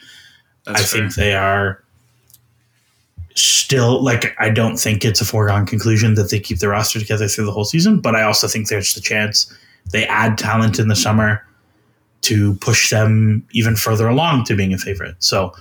[0.64, 1.84] That's I think they are
[3.34, 7.28] still like I don't think it's a foregone conclusion that they keep the roster together
[7.28, 9.52] through the whole season, but I also think there's the chance
[9.92, 11.44] they add talent in the summer
[12.22, 15.16] to push them even further along to being a favorite.
[15.20, 15.52] So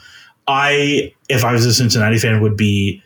[0.48, 3.02] I, if I was a Cincinnati fan, would be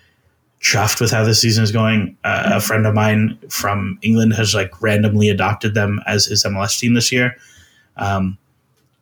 [0.61, 2.17] chuffed with how this season is going.
[2.23, 6.79] Uh, a friend of mine from England has like randomly adopted them as his MLS
[6.79, 7.35] team this year.
[7.97, 8.37] Um,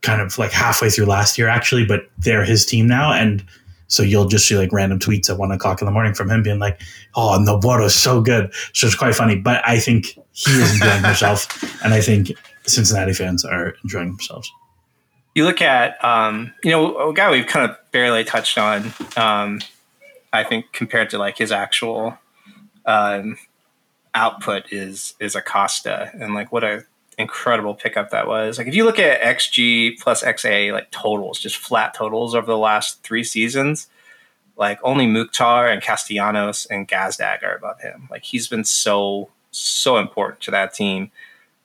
[0.01, 3.13] kind of like halfway through last year, actually, but they're his team now.
[3.13, 3.45] And
[3.91, 6.41] so you'll just see like random tweets at one o'clock in the morning from him
[6.41, 6.79] being like,
[7.13, 9.35] "Oh, Nwobodo's so good." So it's quite funny.
[9.35, 12.31] But I think he is enjoying himself, and I think
[12.63, 14.49] Cincinnati fans are enjoying themselves.
[15.35, 18.93] You look at, um, you know, a guy we've kind of barely touched on.
[19.17, 19.59] Um,
[20.31, 22.17] I think compared to like his actual
[22.85, 23.37] um,
[24.13, 26.85] output is is Acosta, and like what a
[27.21, 28.57] incredible pickup that was.
[28.57, 32.57] Like if you look at XG plus XA like totals, just flat totals over the
[32.57, 33.87] last three seasons,
[34.57, 38.07] like only Mukhtar and Castellanos and Gazdag are above him.
[38.11, 41.11] Like he's been so so important to that team.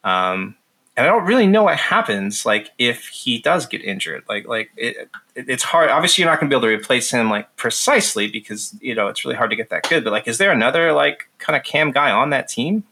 [0.05, 0.57] Um,
[0.97, 4.25] and I don't really know what happens like if he does get injured.
[4.29, 4.97] Like like it,
[5.35, 5.91] it it's hard.
[5.91, 9.09] Obviously, you're not going to be able to replace him like precisely because you know
[9.09, 10.05] it's really hard to get that good.
[10.05, 12.85] But like, is there another like kind of cam guy on that team?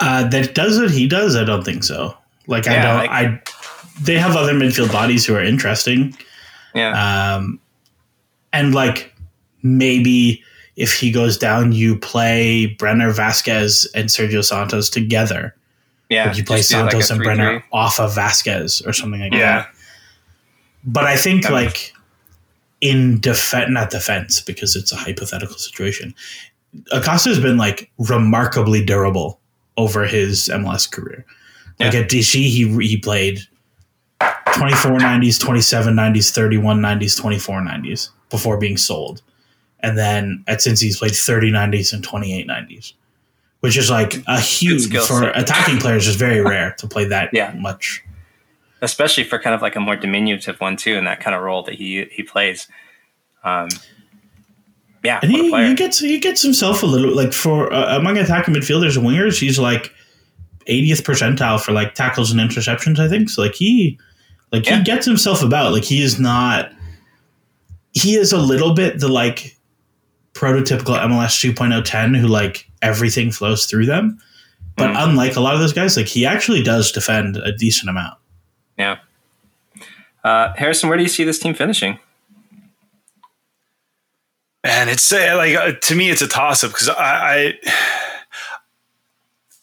[0.00, 1.34] Uh, that does what he does.
[1.36, 2.16] I don't think so.
[2.46, 2.96] Like I don't.
[2.98, 3.40] like- I
[4.00, 6.16] they have other midfield bodies who are interesting.
[6.74, 7.58] Yeah, Um,
[8.52, 9.12] and like
[9.62, 10.42] maybe
[10.76, 15.54] if he goes down, you play Brenner, Vazquez, and Sergio Santos together.
[16.08, 16.26] yeah.
[16.28, 17.62] Like you play do, like, Santos and Brenner 3-3.
[17.72, 19.62] off of Vazquez or something like Yeah.
[19.62, 19.68] that.
[20.84, 21.92] But I think That like
[22.80, 26.14] in defense, not defense, because it's a hypothetical situation.
[26.92, 29.40] Acosta has been like remarkably durable
[29.78, 31.24] over his MLS career.
[31.80, 32.00] Like Yeah.
[32.00, 33.40] at DC, he he played
[34.54, 39.22] 24 90s, 27 90s, 31 90s, 24 90s before being sold.
[39.80, 42.92] And then at Cincy, he's played 30 90s and 28 90s,
[43.60, 45.38] which is like a huge for set.
[45.38, 47.52] attacking players is very rare to play that Yeah.
[47.56, 48.02] much.
[48.80, 51.62] especially for kind of like a more diminutive one too, in that kind of role
[51.64, 52.68] that he he plays.
[53.44, 53.68] Um,
[55.04, 58.54] yeah, And he, he gets he gets himself a little like for uh, among attacking
[58.54, 59.92] midfielders and wingers, he's like
[60.66, 62.98] 80th percentile for like tackles and interceptions.
[62.98, 63.42] I think so.
[63.42, 63.98] Like he
[64.52, 64.78] like Yeah.
[64.78, 65.72] he gets himself about.
[65.72, 66.72] Like he is not.
[67.92, 69.56] He is a little bit the like
[70.34, 74.18] prototypical MLS 2.010 who like everything flows through them.
[74.76, 75.08] But Mm.
[75.10, 78.14] unlike a lot of those guys, like he actually does defend a decent amount.
[78.76, 78.98] yeah.
[80.24, 81.98] Uh, Harrison, where do you see this team finishing?
[84.68, 87.72] And it's uh, like uh, to me, it's a toss up because I, I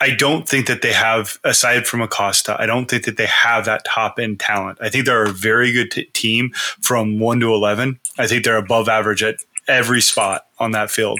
[0.01, 2.59] I don't think that they have aside from Acosta.
[2.59, 4.79] I don't think that they have that top end talent.
[4.81, 6.49] I think they're a very good t- team
[6.81, 7.99] from one to eleven.
[8.17, 9.35] I think they're above average at
[9.67, 11.19] every spot on that field.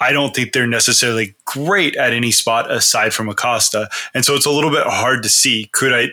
[0.00, 4.46] I don't think they're necessarily great at any spot aside from Acosta, and so it's
[4.46, 5.68] a little bit hard to see.
[5.72, 6.08] Could I?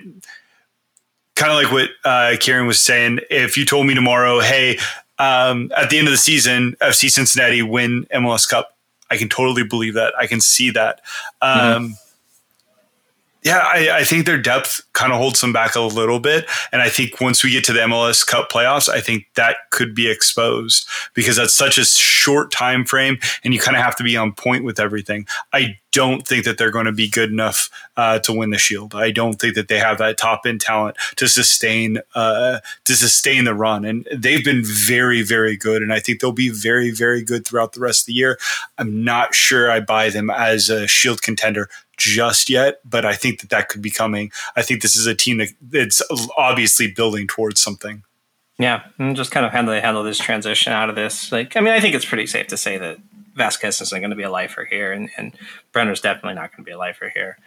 [1.36, 3.20] Kind of like what uh, Kieran was saying.
[3.30, 4.80] If you told me tomorrow, hey,
[5.20, 8.76] um, at the end of the season, FC Cincinnati win MLS Cup.
[9.10, 10.14] I can totally believe that.
[10.18, 11.02] I can see that.
[11.42, 11.96] Um,
[13.44, 16.50] Yeah, I, I think their depth kind of holds them back a little bit.
[16.72, 19.94] And I think once we get to the MLS Cup playoffs, I think that could
[19.94, 24.04] be exposed because that's such a short time frame and you kind of have to
[24.04, 25.28] be on point with everything.
[25.54, 28.96] I don't think that they're going to be good enough uh, to win the Shield.
[28.96, 33.46] I don't think that they have that top end talent to sustain uh, to sustain
[33.46, 33.86] the run.
[33.86, 35.84] And they've been very, very good.
[35.84, 38.38] And I think they'll be very, very good throughout the rest of the year.
[38.78, 43.42] I'm not sure I buy them as a Shield contender just yet, but I think
[43.42, 44.32] that that could be coming.
[44.56, 46.02] I think this is a team that it's
[46.38, 48.04] obviously building towards something.
[48.60, 51.32] Yeah, and just kind of how they handle this transition out of this.
[51.32, 52.98] Like, I mean, I think it's pretty safe to say that
[53.38, 55.34] Vazquez isn't going to be a lifer here, and, and
[55.72, 57.38] Brenner's definitely not going to be a lifer here.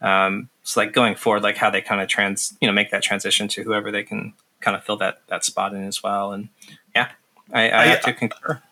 [0.00, 3.02] Um, it's like going forward, like how they kind of trans, you know, make that
[3.02, 6.32] transition to whoever they can kind of fill that that spot in as well.
[6.32, 6.48] And
[6.94, 7.08] yeah,
[7.52, 8.62] I, I, I- have to concur.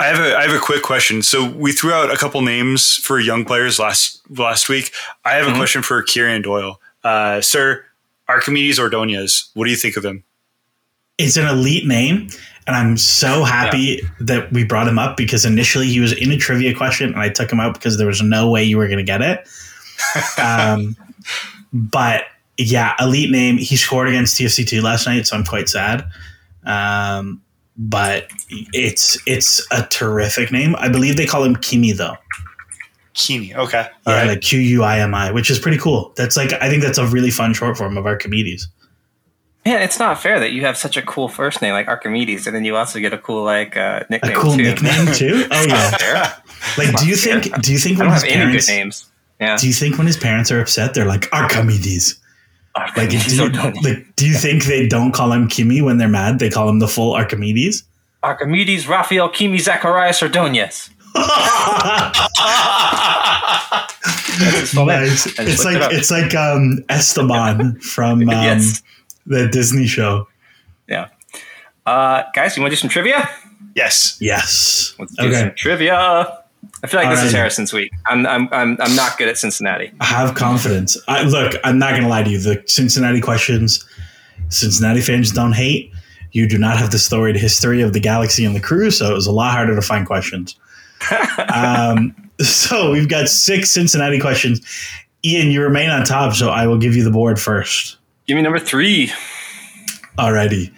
[0.00, 1.22] I have a I have a quick question.
[1.22, 4.92] So we threw out a couple names for young players last last week.
[5.24, 5.56] I have a Mhm.
[5.56, 7.84] question for Kieran Doyle, uh, sir.
[8.28, 9.50] Archimedes Ordonez.
[9.54, 10.22] What do you think of him?
[11.16, 12.28] It's an elite name,
[12.66, 16.36] and I'm so happy that we brought him up because initially he was in a
[16.36, 18.98] trivia question, and I took him out because there was no way you were going
[18.98, 19.48] to get it.
[20.38, 20.96] um,
[21.72, 22.24] but
[22.56, 23.56] yeah, elite name.
[23.56, 26.04] He scored against TFC2 last night, so I'm quite sad.
[26.64, 27.42] Um,
[27.78, 28.28] but
[28.72, 30.74] it's it's a terrific name.
[30.78, 32.16] I believe they call him Kimi though.
[33.18, 33.54] Keeney.
[33.54, 33.86] Okay.
[34.06, 34.28] All Yeah, right.
[34.28, 36.12] like Q U I M I, which is pretty cool.
[36.16, 38.68] That's like I think that's a really fun short form of Archimedes.
[39.66, 42.56] Man, it's not fair that you have such a cool first name like Archimedes, and
[42.56, 44.62] then you also get a cool like uh, A nickname cool too.
[44.62, 45.46] nickname too.
[45.50, 46.34] Oh yeah.
[46.78, 47.60] Like, do you think?
[47.62, 48.68] Do you think I when don't his have any good parents?
[48.68, 49.10] names.
[49.40, 49.56] Yeah.
[49.56, 52.18] Do you think when his parents are upset, they're like Archimedes?
[52.96, 53.48] Like, do Archimedes you,
[53.82, 56.38] like, do you think they don't call him Kimi when they're mad?
[56.38, 57.82] They call him the full Archimedes.
[58.22, 60.90] Archimedes Raphael Kimi Zacharias Ordonez.
[64.38, 64.74] That's his.
[64.74, 65.38] Nice.
[65.38, 68.82] I It's looked it like it's like um, Esteban from um, Yes.
[69.26, 70.28] the Disney show.
[70.88, 71.08] Yeah.
[71.86, 73.28] Uh, guys, you want to do some trivia?
[73.74, 74.16] Yes.
[74.20, 74.94] Yes.
[74.98, 75.40] Let's do Okay.
[75.40, 75.94] some trivia.
[76.82, 77.36] I feel like this is Alrighty.
[77.36, 77.90] Harrison's week.
[78.06, 79.90] I'm, I'm, I'm, I'm not good at Cincinnati.
[80.00, 80.96] I have confidence.
[81.08, 82.38] I, look, I'm not going to lie to you.
[82.38, 83.84] The Cincinnati questions,
[84.48, 85.92] Cincinnati fans don't hate.
[86.32, 89.14] You do not have the storied history of the galaxy and the crew, so it
[89.14, 90.56] was a lot harder to find questions.
[91.54, 94.60] Um, so we've got six Cincinnati questions.
[95.24, 97.98] Ian, you remain on top, so I will give you the board first.
[98.26, 99.10] Give me number three.
[100.18, 100.72] Alrighty.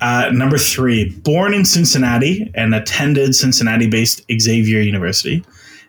[0.00, 5.44] Uh, number three, born in Cincinnati and attended Cincinnati based Xavier University.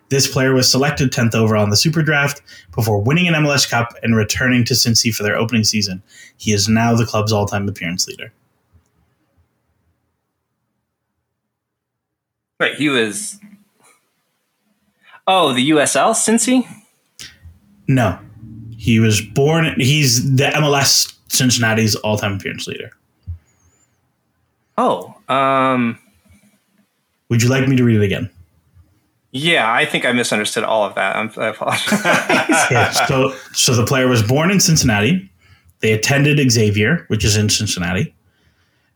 [0.08, 2.40] This player was selected 10th overall in the Super Draft
[2.74, 6.02] before winning an MLS Cup and returning to Cincy for their opening season.
[6.36, 8.32] He is now the club's all time appearance leader.
[12.60, 13.40] Right, he was.
[15.26, 16.66] Oh, the USL, Cincy?
[17.88, 18.18] No,
[18.76, 22.90] he was born, he's the MLS Cincinnati's all time appearance leader.
[24.76, 25.98] Oh, um,
[27.28, 28.30] Would you like me to read it again?
[29.36, 31.16] yeah, I think I misunderstood all of that.
[31.16, 31.90] I'm, I apologize.
[32.70, 35.28] Yeah, so, so the player was born in Cincinnati.
[35.80, 38.14] They attended Xavier, which is in Cincinnati.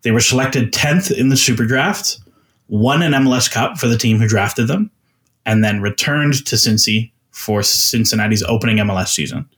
[0.02, 2.20] They were selected 10th in the Super Draft,
[2.68, 4.90] won an MLS Cup for the team who drafted them,
[5.48, 9.48] and then returned to Cincy for Cincinnati's opening MLS season.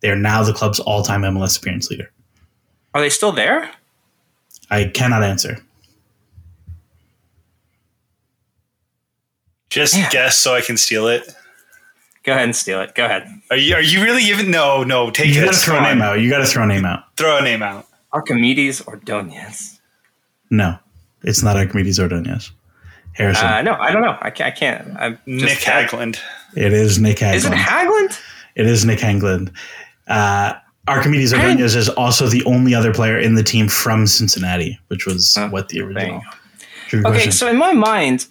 [0.00, 2.12] They are now the club's all time MLS appearance leader.
[2.92, 3.70] Are they still there?
[4.70, 5.58] I cannot answer.
[9.70, 10.08] Just Yeah.
[10.10, 11.34] guess so I can steal it.
[12.22, 12.94] Go ahead and steal it.
[12.94, 13.28] Go ahead.
[13.50, 14.50] Are you, are you really even?
[14.50, 15.10] No, no.
[15.10, 15.46] Take You it.
[15.46, 16.20] got to throw a name out.
[16.20, 17.16] You got to throw a name out.
[17.16, 17.86] Throw a name out.
[18.12, 19.80] Archimedes Ordonez.
[20.50, 20.78] No,
[21.22, 22.50] it's not Archimedes Ordonez.
[23.14, 23.46] Harrison.
[23.46, 24.18] Uh, no, I don't know.
[24.20, 24.54] I can't.
[24.54, 24.96] I can't.
[24.98, 26.18] I'm just Nick Hagglund.
[26.56, 27.34] it is Nick Hagglund.
[27.34, 28.20] Is it Hagglund?
[28.54, 29.50] It is Nick Hagglund.
[30.06, 30.54] Uh,
[30.86, 35.36] Archimedes Ordonez is also the only other player in the team from Cincinnati, which was
[35.38, 36.22] Oh, what the original.
[36.92, 38.26] Okay, question- so in my mind,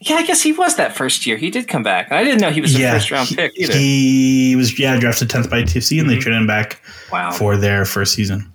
[0.00, 1.36] yeah, I guess he was that first year.
[1.36, 2.12] He did come back.
[2.12, 3.72] I didn't know he was a first round he, pick either.
[3.74, 6.80] he was yeah drafted tenth by TFC, and they traded him back
[7.10, 7.30] wow.
[7.32, 8.50] for their first season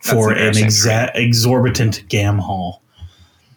[0.00, 2.82] for an exa- exorbitant gam haul.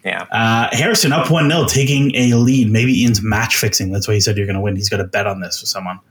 [0.10, 0.26] Yeah.
[0.32, 2.70] Uh, Harrison up one 0 taking a lead.
[2.72, 3.91] Maybe Ian's match fixing.
[3.91, 4.76] That's why he said you're going to win.
[4.76, 5.99] He's got a bet on this with someone.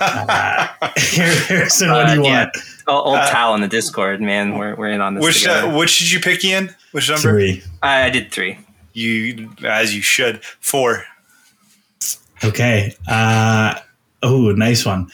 [0.00, 2.44] Uh, Harrison, what do you Uh, yeah.
[2.44, 2.56] want?
[2.88, 4.58] Old, old Tal in the Discord, man.
[4.58, 6.74] We're, we're in on this Which uh, which did you pick, Ian?
[6.92, 7.22] Which number?
[7.22, 7.62] Three.
[7.82, 8.58] I, I did three.
[8.92, 10.42] You as you should.
[10.60, 11.04] Four.
[12.42, 12.94] Okay.
[13.08, 13.78] Uh,
[14.22, 15.08] oh, nice one.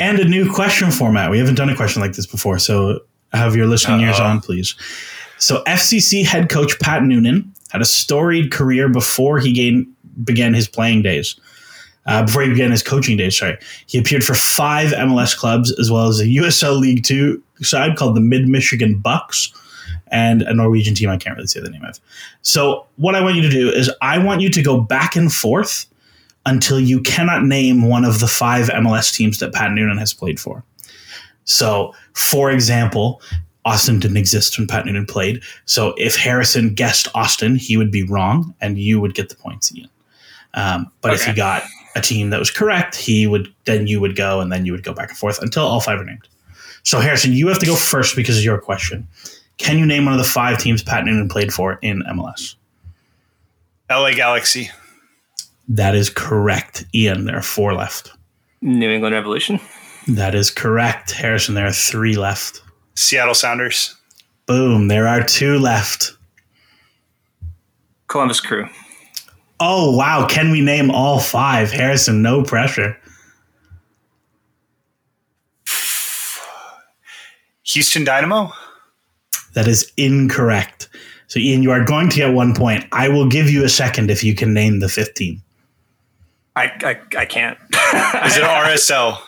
[0.00, 1.30] And a new question format.
[1.30, 3.00] We haven't done a question like this before, so
[3.32, 4.26] have your listening ears Uh-oh.
[4.26, 4.74] on, please.
[5.44, 9.86] So, FCC head coach Pat Noonan had a storied career before he gained,
[10.24, 11.38] began his playing days.
[12.06, 13.58] Uh, before he began his coaching days, sorry.
[13.86, 18.16] He appeared for five MLS clubs as well as a USL League Two side called
[18.16, 19.52] the Mid Michigan Bucks
[20.08, 22.00] and a Norwegian team I can't really say the name of.
[22.40, 25.30] So, what I want you to do is I want you to go back and
[25.30, 25.84] forth
[26.46, 30.40] until you cannot name one of the five MLS teams that Pat Noonan has played
[30.40, 30.64] for.
[31.44, 33.20] So, for example,
[33.64, 35.42] Austin didn't exist when Pat Noonan played.
[35.64, 39.74] So, if Harrison guessed Austin, he would be wrong and you would get the points,
[39.74, 39.88] Ian.
[40.54, 41.64] Um, but if he got
[41.96, 44.84] a team that was correct, he would then you would go and then you would
[44.84, 46.28] go back and forth until all five are named.
[46.82, 49.08] So, Harrison, you have to go first because of your question.
[49.56, 52.56] Can you name one of the five teams Pat Noonan played for in MLS?
[53.90, 54.70] LA Galaxy.
[55.68, 57.24] That is correct, Ian.
[57.24, 58.12] There are four left.
[58.60, 59.60] New England Revolution.
[60.08, 61.54] That is correct, Harrison.
[61.54, 62.62] There are three left.
[62.94, 63.96] Seattle Sounders.
[64.46, 64.88] Boom.
[64.88, 66.12] There are two left.
[68.08, 68.68] Columbus Crew.
[69.60, 70.26] Oh, wow.
[70.28, 71.70] Can we name all five?
[71.70, 72.98] Harrison, no pressure.
[77.64, 78.52] Houston Dynamo.
[79.54, 80.88] That is incorrect.
[81.28, 82.84] So, Ian, you are going to get one point.
[82.92, 85.40] I will give you a second if you can name the 15.
[86.56, 87.58] I, I, I can't.
[87.60, 89.18] Is it RSL?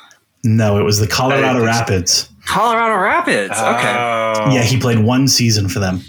[0.45, 1.81] No, it was the Colorado didn't so.
[1.81, 2.29] Rapids.
[2.47, 3.53] Colorado Rapids.
[3.53, 3.95] Okay.
[3.97, 4.51] Oh.
[4.53, 6.01] Yeah, he played one season for them.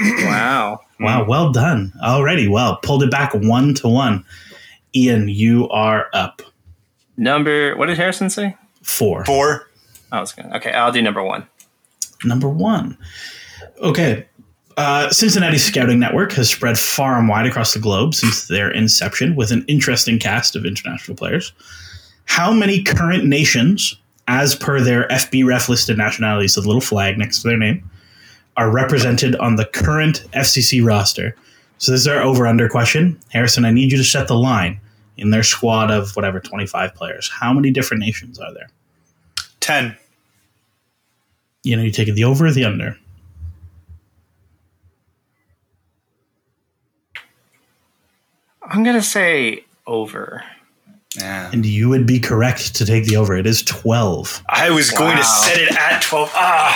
[0.00, 0.80] wow.
[0.98, 1.92] Wow, well done.
[2.02, 4.24] Already, well, pulled it back one to one.
[4.94, 6.42] Ian, you are up
[7.16, 8.56] Number, what did Harrison say?
[8.82, 9.24] four.
[9.26, 9.68] Four.
[10.10, 11.46] I was going to, okay, I'll do number one.
[12.24, 12.96] number one.
[13.82, 14.26] Okay.
[14.76, 19.36] Uh, Cincinnati's scouting network has spread far and wide across the globe since their inception
[19.36, 21.52] with an interesting cast of international players.
[22.24, 23.96] How many current nations
[24.30, 27.90] as per their FB ref listed nationalities, the little flag next to their name,
[28.56, 31.34] are represented on the current FCC roster.
[31.78, 33.18] So this is our over under question.
[33.30, 34.80] Harrison, I need you to set the line
[35.16, 37.28] in their squad of whatever, 25 players.
[37.28, 38.70] How many different nations are there?
[39.58, 39.96] 10.
[41.64, 42.96] You know, you taking the over or the under?
[48.62, 50.44] I'm gonna say over.
[51.18, 51.50] Yeah.
[51.52, 53.36] And you would be correct to take the over.
[53.36, 54.44] It is 12.
[54.48, 56.30] I was going to set it at 12.
[56.34, 56.74] Ah.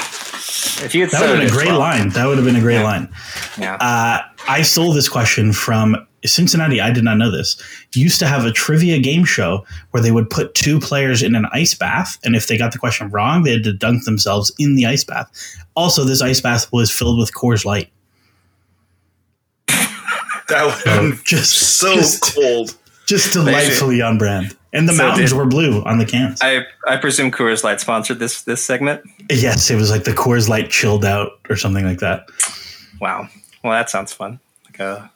[0.85, 1.78] If you had That would have been a great well.
[1.78, 2.09] line.
[2.11, 3.09] That would have been a great line.
[3.57, 3.74] Yeah.
[3.76, 6.80] Uh, I stole this question from Cincinnati.
[6.80, 7.57] I did not know this.
[7.95, 11.47] Used to have a trivia game show where they would put two players in an
[11.53, 14.74] ice bath, and if they got the question wrong, they had to dunk themselves in
[14.74, 15.30] the ice bath.
[15.76, 17.89] Also, this ice bath was filled with Coors Light.
[20.49, 22.76] That would have been Just so just, cold.
[23.07, 24.57] Just delightfully on brand.
[24.72, 26.40] And the So mountains did- were blue on the cans.
[26.42, 29.02] I I presume Coors Light sponsored this this segment.
[29.30, 32.26] yes, it was like the Coors Light chilled out or something like that.
[33.00, 33.28] Wow.
[33.62, 34.40] Well, that sounds fun.
[34.66, 35.11] Like a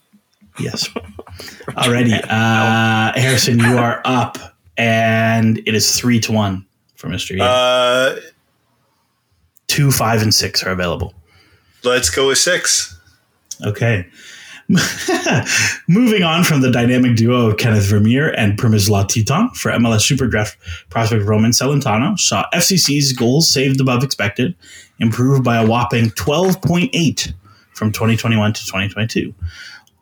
[0.59, 0.89] Yes.
[1.71, 2.21] Alrighty.
[2.29, 4.39] Uh, Harrison, you are up,
[4.77, 6.65] and it is three to one
[6.97, 7.33] for Mr.
[7.33, 7.41] Ian.
[7.43, 8.17] Uh,
[9.69, 11.15] Two, five, and six are available.
[11.85, 12.97] let's go with six.
[13.65, 14.07] Okay.
[15.89, 20.27] Moving on from the dynamic duo of Kenneth Vermeer and Przemysław Tytoń for MLS Super
[20.27, 20.59] Draft
[20.91, 24.55] prospect Roman Celentano saw FCC's goals saved above expected
[25.01, 27.33] improve by a whopping 12.8
[27.73, 29.35] from 2021 to 2022.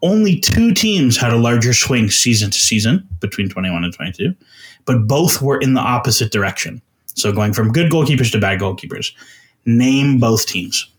[0.02, 4.34] Only two teams had a larger swing season to season between 21 and 22,
[4.84, 6.82] but both were in the opposite direction.
[7.14, 9.12] So going from good goalkeepers to bad goalkeepers.
[9.64, 10.90] Name both teams.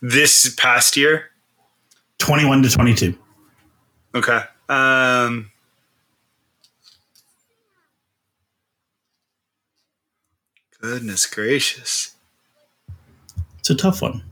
[0.00, 1.30] This past year.
[2.18, 3.18] 21 to 22.
[4.14, 4.40] Okay.
[4.68, 5.50] Um,
[10.80, 12.14] goodness gracious.
[13.58, 14.22] It's a tough one.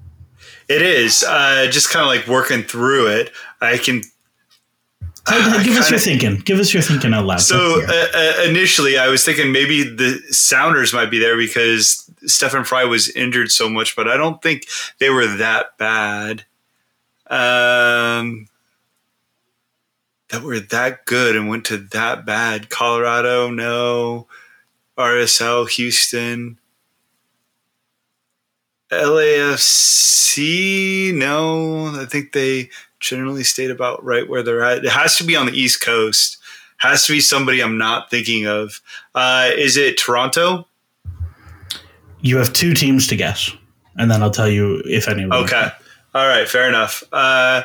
[0.69, 1.25] It is.
[1.25, 3.33] Uh, just kind of like working through it.
[3.61, 4.03] I can.
[5.31, 6.37] Uh, give us your thinking.
[6.37, 7.41] Give us your thinking out loud.
[7.41, 8.15] So Let's hear it.
[8.15, 12.85] uh, uh, initially, I was thinking maybe the Sounders might be there because Stefan Frei
[12.87, 14.67] was injured so much, but I don't think
[14.99, 16.45] they were that bad.
[17.29, 18.49] Um,
[20.31, 22.71] that were that good and went to that bad.
[22.71, 24.27] Colorado, no.
[24.97, 26.59] RSL, Houston.
[30.29, 32.01] LAFC, no.
[32.01, 32.71] I think they
[33.01, 34.85] generally stayed about right where they're at.
[34.85, 36.39] It has to be on the East Coast.
[36.79, 38.81] Has to be somebody I'm not thinking of.
[39.15, 40.69] Uh, is it Toronto?
[42.21, 43.53] you have two teams to guess,
[43.97, 45.39] and then I'll tell you if any of them.
[45.41, 45.69] are Okay.
[46.15, 46.49] All right.
[46.49, 47.03] Fair enough.
[47.13, 47.63] Uh,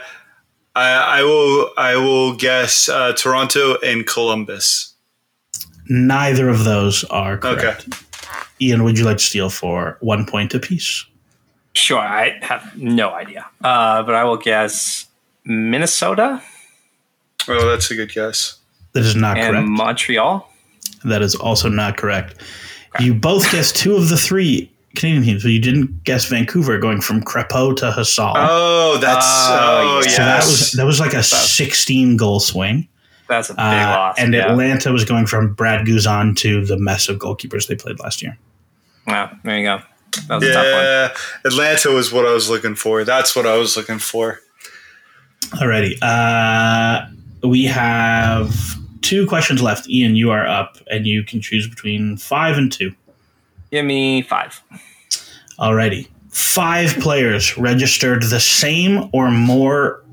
[0.75, 1.69] I, I will.
[1.77, 4.93] I will guess uh, Toronto and Columbus.
[5.89, 7.89] Neither of those are correct.
[8.61, 11.05] Ian, would you like to steal for one point apiece?
[11.73, 13.45] Sure, I have no idea.
[13.63, 15.07] Uh, but I will guess
[15.45, 16.41] Minnesota
[17.47, 18.57] Oh, that's a good guess.
[18.93, 19.67] That is not and correct.
[19.67, 20.49] Montreal.
[21.03, 22.41] that is also not correct.
[22.99, 27.01] You both guessed two of the three Canadian teams, but you didn't guess Vancouver going
[27.01, 28.33] from Crepeau to Hasal.
[28.37, 29.25] Oh, that's.
[29.27, 30.05] Oh, oh, yeah.
[30.05, 30.15] yes.
[30.15, 32.87] so that was that was like a 16 goal swing.
[33.27, 34.15] That's a big Uh, loss.
[34.19, 34.51] and yeah.
[34.51, 38.37] Atlanta was going from Brad Guzan to the mess of goalkeepers they played last year.
[39.07, 39.79] Wow, there you go.
[40.27, 40.83] That was a tough one.
[40.83, 41.09] yeah,
[41.45, 43.03] Atlanta was what I was looking for.
[43.03, 44.39] That's what I was looking for.
[45.51, 45.97] Alrighty.
[46.01, 47.07] Uh,
[47.47, 48.55] we have
[49.01, 49.89] two questions left.
[49.89, 52.93] Ian, you are up, and you can choose between five and two.
[53.71, 54.61] Give me five.
[55.59, 56.07] Alrighty.
[56.29, 60.03] Five players registered the same or more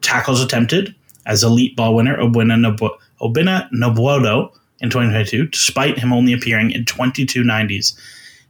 [0.00, 0.94] tackles attempted
[1.26, 4.50] as elite ball winner Obinna, Nobu- Obinna Nwobodo
[4.80, 7.96] in 2022, despite him only appearing in 22 90s.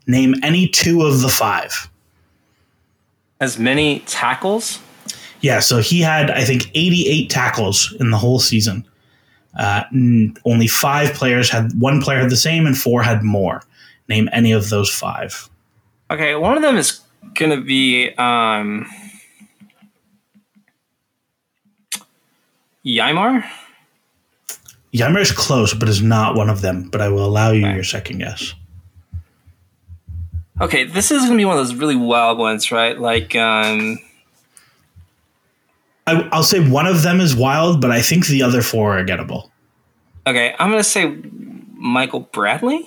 [0.07, 1.91] Name any two of the five.
[3.41, 4.81] As many tackles.
[5.43, 8.86] Yeah, so he had, I think, 88 tackles in the whole season.
[9.59, 13.62] Uh, n- only five players had, one player had the same, and four had more.
[14.09, 15.49] Name any of those five.
[16.11, 17.01] Okay, one of them is
[17.34, 18.86] going to be um,
[22.84, 23.45] Yeimar.
[24.93, 26.88] Yeimar is close, but is not one of them.
[26.91, 27.74] But I will allow you Okay.
[27.74, 28.55] your second guess.
[30.61, 32.99] Okay, this is going to be one of those really wild ones, right?
[32.99, 33.99] Like, um,
[36.17, 39.05] I, I'll say one of them is wild, but I think the other four are
[39.05, 39.51] gettable.
[40.27, 41.17] okay, I'm going to say
[41.75, 42.85] Michael Bradley.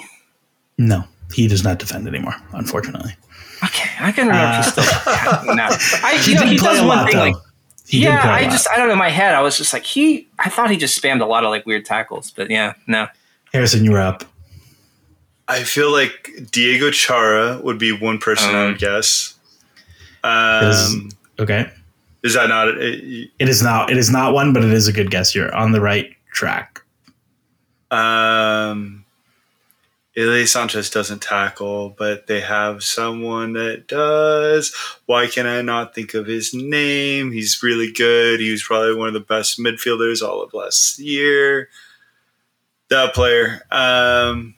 [0.78, 1.04] No,
[1.34, 3.16] he does not defend anymore, unfortunately.
[3.64, 4.60] Okay, I can remember.
[4.60, 5.68] if he's still, no.
[6.04, 7.26] I, He know, he does one lot, thing though.
[7.28, 7.36] like
[7.88, 8.52] He yeah, play a I lot.
[8.52, 8.94] just I don't know.
[8.94, 10.28] In my head, I was just like he.
[10.40, 13.08] I thought he just spammed a lot of like weird tackles, but yeah, no.
[13.54, 14.26] Harrison, you're up.
[15.48, 19.36] I feel like Diego Chara would be one person I Um, would guess.
[20.26, 21.10] Is- Um,
[21.40, 21.70] Okay.
[22.24, 22.70] Is that not?
[22.70, 23.90] It, It is not.
[23.92, 25.36] It is not one, but it is a good guess.
[25.36, 26.82] You're on the right track.
[27.92, 29.06] um,
[30.16, 34.74] Ilie Sanchez doesn't tackle, but they have someone that does.
[35.08, 37.32] Why can I not think of his name?
[37.32, 38.40] He's really good.
[38.40, 41.70] He was probably one of the best midfielders all of last year.
[42.90, 43.62] That player.
[43.72, 44.54] Um,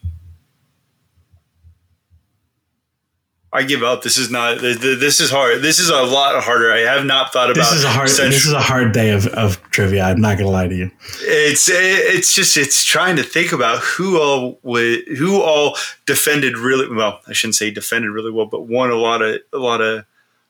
[3.56, 4.02] I give up.
[4.04, 4.60] This is not.
[4.60, 5.62] th- th- This is hard.
[5.62, 6.72] This is a lot harder.
[6.72, 7.56] I have not thought about.
[7.62, 8.10] This is a hard.
[8.10, 10.04] central- This is a hard day of, of trivia.
[10.04, 10.92] I'm not gonna lie to you.
[11.22, 16.88] it's it's just it's trying to think about who all would who all defended really
[16.94, 17.22] well.
[17.28, 20.06] I shouldn't say defended really well, but won a lot of a lot of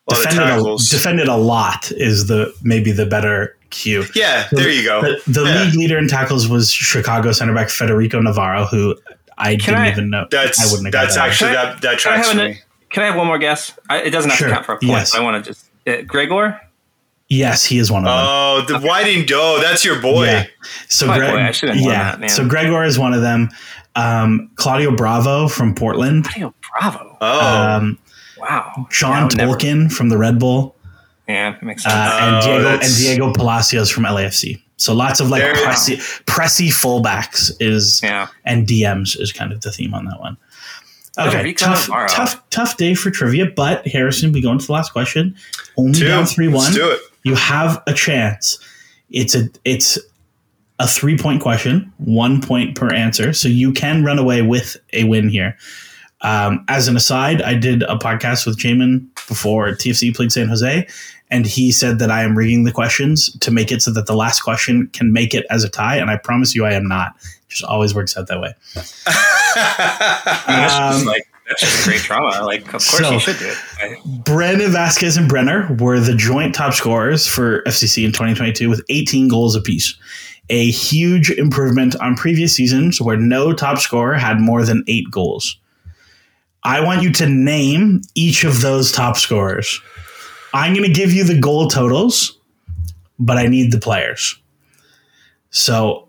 [0.08, 0.90] a lot of Defended a, tackles.
[0.90, 4.06] defended a lot is the maybe the better cue.
[4.16, 5.02] yeah, there you go.
[5.02, 5.64] The, the Yeah.
[5.64, 8.96] league leader in tackles was Chicago center back Federico Navarro, who
[9.38, 10.28] I didn't I- even know.
[10.32, 11.28] That's I wouldn't have that's that.
[11.30, 12.60] actually Can that that Can I tracks have, for an, me.
[12.96, 13.78] Can I have one more guess?
[13.90, 14.48] I, it doesn't have Sure.
[14.48, 14.88] to count for a point.
[14.90, 15.14] Yes.
[15.14, 16.60] I want to just uh, Gregor.
[17.28, 18.14] Yes, he is one of them.
[18.18, 20.26] Oh, the why didn't oh, that's your boy.
[20.28, 20.46] Yeah.
[20.88, 21.92] So My Greg, boy, I yeah.
[22.12, 22.30] that, man.
[22.30, 23.50] so Gregor is one of them.
[23.98, 26.24] Um, Claudio Bravo from Portland.
[26.24, 27.18] Claudio Bravo.
[27.20, 28.00] Oh, Um,
[28.38, 28.72] Wow.
[28.78, 30.76] Yeah, I John would never- Tolkin from the Red Bull.
[31.28, 31.90] Yeah, makes uh,
[32.22, 34.62] and Oh, Diego and Diego Palacios from LAFC.
[34.78, 38.28] So lots of like There- pressy, pressy fullbacks is yeah.
[38.46, 40.38] and DMs is kind of the theme on that one.
[41.18, 42.08] Okay, tough, Navarro.
[42.10, 43.46] tough, tough day for trivia.
[43.46, 45.36] But Harrison, we go into the last question.
[45.78, 46.08] Only two.
[46.08, 46.66] down three one.
[46.66, 47.00] Let's do it.
[47.24, 48.60] You have a chance.
[49.10, 49.98] It's a it's
[50.80, 55.06] a three point question, one point per answer, so you can run away with a
[55.06, 55.58] win here.
[56.22, 60.88] Um, as an aside, I did a podcast with Jamin before TFC played San Jose,
[61.30, 64.16] and he said that I am rigging the questions to make it so that the
[64.16, 67.16] last question can make it as a tie, and I promise you I am not.
[67.50, 68.54] Just always works out that way.
[68.76, 72.44] I that's just Um, like that's just great trauma.
[72.46, 73.58] Like, of course so- you should do it.
[73.80, 78.82] I, Brandon Vazquez and Brenner were the joint top scorers for FCC in 2022 with
[78.90, 79.96] 18 goals apiece.
[80.50, 85.58] A huge improvement on previous seasons where no top scorer had more than eight goals.
[86.64, 89.80] I want you to name each of those top scorers.
[90.54, 92.40] I'm going to give you the goal totals,
[93.20, 94.36] but I need the players.
[95.52, 96.05] So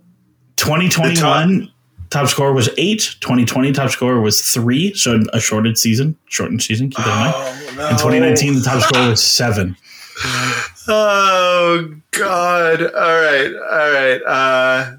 [0.56, 1.70] 2021
[2.10, 3.14] top score was eight.
[3.20, 4.94] 2020 top score was three.
[4.94, 6.90] So a shorted season, shortened season.
[6.90, 7.34] Keep that in mind.
[7.36, 7.88] Oh, no.
[7.88, 9.76] In 2019, the top score was seven.
[10.88, 12.80] Oh God!
[12.80, 14.20] All right, all right.
[14.24, 14.92] Uh,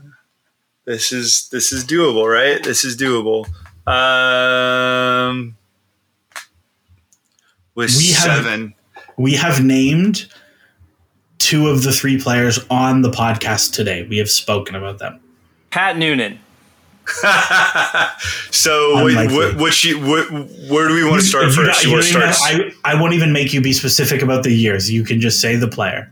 [0.84, 2.62] this is this is doable, right?
[2.62, 3.48] This is doable.
[3.88, 5.56] Um,
[7.74, 8.74] with We have- seven.
[9.18, 10.26] We have named
[11.40, 14.06] two of the three players on the podcast today.
[14.10, 15.22] We have spoken about them.
[15.70, 16.40] Pat Noonan.
[18.52, 20.30] so, wait, what, what she, what,
[20.70, 21.84] where do we want to start You first?
[21.84, 22.56] You you want to start?
[22.56, 24.92] even- I, I won't even make you be specific about the years.
[24.92, 26.12] You can just say the player.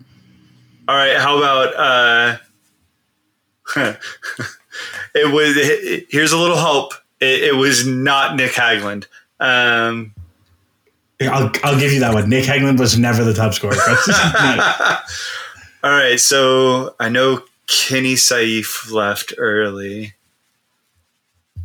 [0.88, 1.18] All right.
[1.18, 2.38] How about uh,
[5.16, 6.06] it was?
[6.10, 6.94] Here's a little help.
[7.20, 9.08] It, it was not Nick Hagglund.
[9.40, 10.14] Um,
[11.22, 12.30] I'll, I'll give you that one.
[12.30, 13.76] Nick Hagglund was never the top scorer.
[14.08, 14.98] No.
[15.84, 16.20] all right.
[16.20, 20.14] So I know Kenny Saief left early.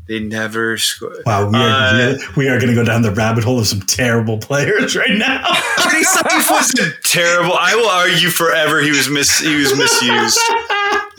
[0.09, 1.19] They never scored.
[1.25, 3.81] wow, we are, Uh, we are, going to go down the rabbit hole of some
[3.83, 5.45] terrible players right now.
[5.79, 7.53] Kenny Saief wasn't terrible.
[7.59, 10.39] I will argue forever he was mis he was misused.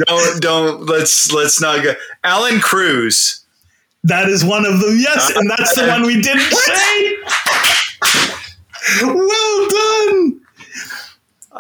[0.08, 1.94] Don't don't let's let's not go.
[2.24, 3.46] Allan Cruz.
[4.04, 4.98] That is one of them.
[4.98, 7.18] Yes, and that's the one we didn't say.
[9.04, 10.41] well done.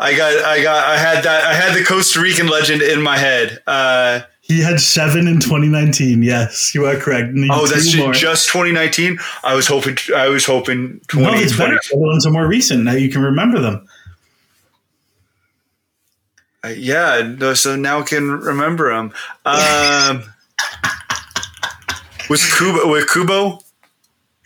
[0.02, 3.18] I got I got I had that I had the Costa Rican legend in my
[3.18, 3.60] head.
[3.68, 6.24] Uh, He had seven in 2019.
[6.24, 7.30] Yes, you are correct.
[7.52, 9.20] Oh, that's just 2019.
[9.44, 11.56] I was hoping I was hoping no, it's 2020.
[11.76, 11.80] better.
[11.92, 12.84] The ones are more recent.
[12.84, 13.88] Now you can remember them.
[16.64, 19.14] Uh, yeah, so now I can remember them.
[19.46, 20.24] Um,
[22.30, 23.60] was Kubo with Kubo?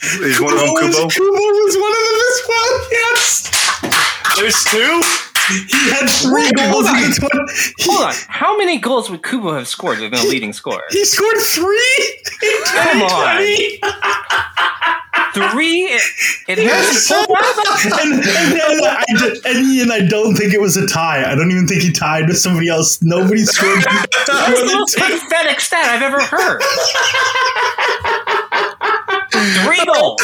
[0.03, 1.07] Is one of them Kubo?
[1.09, 2.87] Kubo was one of them as well.
[2.91, 5.01] Yes, There's two.
[5.47, 7.09] He had three Wait, goals hold in on.
[7.09, 7.35] the 20.
[7.77, 8.13] He, Hold on.
[8.27, 10.83] How many goals would Kubo have scored been a leading scorer?
[10.89, 12.19] he scored three.
[12.43, 13.37] in Come on.
[13.37, 13.79] 2020.
[15.33, 15.87] Three
[16.47, 19.03] in Harrison and, and, and, I,
[19.45, 21.29] and Ian, I don't think it was a tie.
[21.29, 23.01] I don't even think he tied with somebody else.
[23.01, 23.83] Nobody scored.
[24.27, 26.61] That's the most pathetic stat I've ever heard.
[29.65, 30.21] Three goals.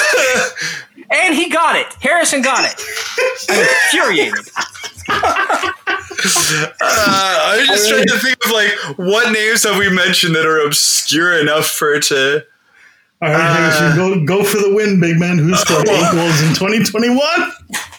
[1.12, 1.88] And he got it.
[2.00, 2.82] Harrison got it.
[3.50, 4.50] I'm infuriated.
[6.82, 10.66] I was just trying to think of like what names have we mentioned that are
[10.66, 12.46] obscure enough for it to.
[13.22, 15.38] All right, Harrison, go go for the win, big man.
[15.38, 17.20] Who scored eight goals in 2021?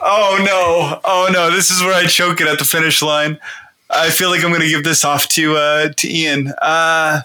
[0.00, 1.00] Oh no!
[1.04, 1.50] Oh no!
[1.50, 3.38] This is where I choke it at the finish line.
[3.88, 6.52] I feel like I'm going to give this off to uh, to Ian.
[6.60, 7.20] Uh,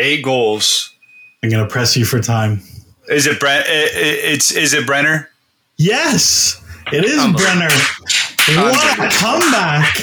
[0.00, 0.92] eight goals.
[1.42, 2.62] I'm gonna press you for time.
[3.08, 3.64] Is it Brent?
[3.68, 5.30] It's is it Brenner?
[5.76, 7.70] Yes, it is Brenner.
[8.62, 10.02] What a comeback!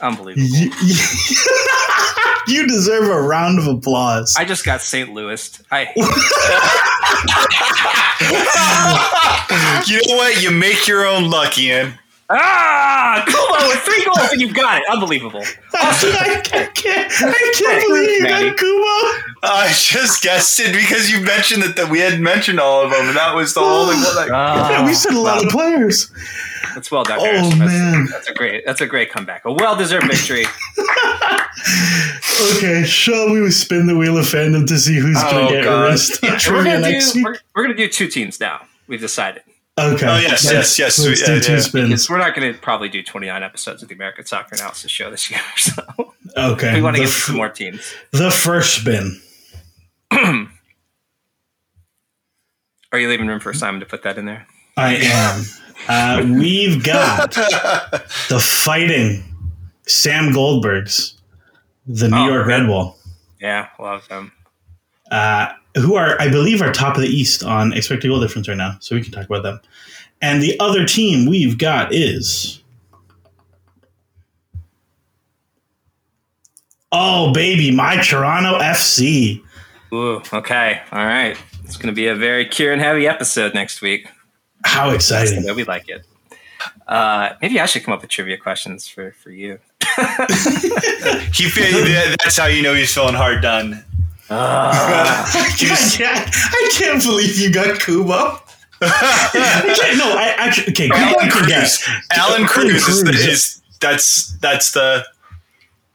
[0.00, 0.46] Unbelievable.
[0.46, 0.70] You,
[2.48, 4.34] you deserve a round of applause.
[4.38, 5.12] I just got St.
[5.12, 5.62] Louis.
[5.70, 5.88] I
[9.86, 10.42] You know what?
[10.42, 11.98] You make your own luck, Ian.
[12.28, 14.84] Ah Kubo with three goals and you got it.
[14.90, 15.42] Unbelievable.
[15.74, 19.22] I can't, I can't believe you got Kubo.
[19.42, 23.06] I just guessed it because you mentioned that, that we hadn't mentioned all of them,
[23.08, 24.32] and that was the only one.
[24.32, 26.10] I, Yeah, we said a lot of players.
[26.74, 27.18] That's well done.
[27.20, 27.58] Oh, Harrison.
[27.58, 28.06] That's, man.
[28.10, 28.66] that's a great.
[28.66, 29.44] That's a great comeback.
[29.44, 30.44] A well deserved victory.
[32.58, 35.66] Okay, shall we spin the wheel of fandom to see who's Oh, going to get
[35.66, 36.22] arrested?
[36.28, 37.18] erased on we're gonna next do.
[37.20, 37.24] week?
[37.26, 38.66] We're, we're gonna do two teams now.
[38.86, 39.42] We've decided
[39.78, 40.06] Okay.
[40.06, 41.58] Oh, yes, let's- yes, yes, Let's yeah, do two yeah.
[41.60, 41.88] spins.
[41.88, 45.30] because we're not gonna probably do 29 episodes of the American Soccer Analysis Show this
[45.30, 45.40] year.
[45.56, 45.82] So
[46.36, 46.74] Okay.
[46.74, 47.94] we want to the, get f- some more teams.
[48.10, 49.20] the first spin.
[52.92, 54.46] Are you leaving room for Simon to put that in there?
[54.76, 55.42] I am.
[55.88, 57.32] Uh, we've got
[58.28, 59.22] the fighting
[59.86, 61.14] Sam Goldbergs,
[61.86, 62.46] the New Oh, York.
[62.46, 62.96] Red Bull,
[63.40, 64.32] Yeah, love them.
[65.10, 68.56] uh, who are, I believe, are top of the East on expected goal difference right
[68.56, 68.76] now.
[68.80, 69.60] So we can talk about them.
[70.22, 72.62] And the other team we've got is.
[76.90, 79.42] Oh, baby, my Toronto FC.
[79.92, 81.36] Ooh, okay, all right.
[81.64, 84.08] It's gonna be a very Kieran heavy episode next week.
[84.64, 85.44] How exciting.
[85.44, 86.06] Yeah, we like it.
[86.86, 89.58] Uh, maybe I should come up with trivia questions for for you.
[91.32, 91.48] he
[92.22, 93.84] that's how you know he's feeling hard done.
[94.30, 95.24] Ah.
[95.34, 98.40] I can't, I can't believe you got Kubo.
[98.82, 100.90] I can't, no, I actually okay.
[100.92, 101.46] Allan can Cruz.
[101.48, 101.88] guess.
[102.12, 105.04] Allan Cruz is, the, is that's that's the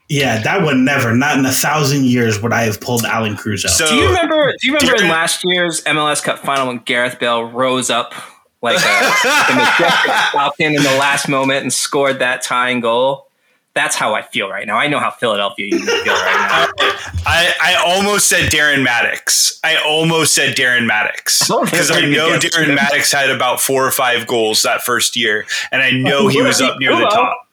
[0.08, 3.64] Yeah, that would never, not in a thousand years, would I have pulled Allan Cruz
[3.64, 3.70] out.
[3.70, 3.86] so.
[3.86, 4.52] Do you remember?
[4.60, 8.14] Do you remember in last year's MLS Cup final when Gareth Bale rose up
[8.62, 13.28] like a, a majestic falcon in the last moment and scored that tying goal?
[13.74, 14.76] That's how I feel right now.
[14.76, 16.86] I know how Philadelphia you feel right now.
[17.26, 19.58] I, I almost said Darren Mattocks.
[19.64, 22.54] I almost said Darren Mattocks because I pretty know good guess.
[22.54, 26.42] Darren Mattocks had about four or five goals that first year, and I know he
[26.42, 27.48] was up near the top.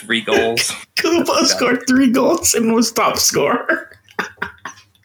[0.00, 0.72] Three goals.
[0.96, 3.90] Kubo scored three goals and was top scorer.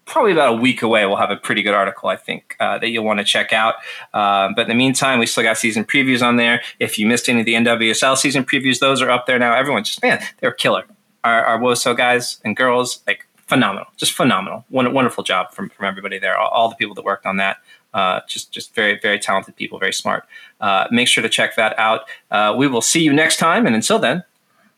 [0.06, 1.04] probably about a week away.
[1.04, 3.74] We'll have a pretty good article, I think, uh, that you'll want to check out.
[4.14, 6.62] Um, but in the meantime, we still got season previews on there.
[6.80, 9.54] If you missed any of the NWSL season previews, those are up there now.
[9.54, 10.84] Everyone just, man, they're killer.
[11.22, 14.64] Our, our WOSO guys and girls, like, phenomenal, just phenomenal.
[14.70, 17.58] Won- wonderful job from, from everybody there, all, all the people that worked on that.
[17.94, 20.24] Uh, just, just very, very talented people, very smart.
[20.60, 22.02] Uh, make sure to check that out.
[22.30, 23.66] Uh, we will see you next time.
[23.66, 24.24] And until then,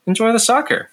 [0.05, 0.89] enjoy the soccer.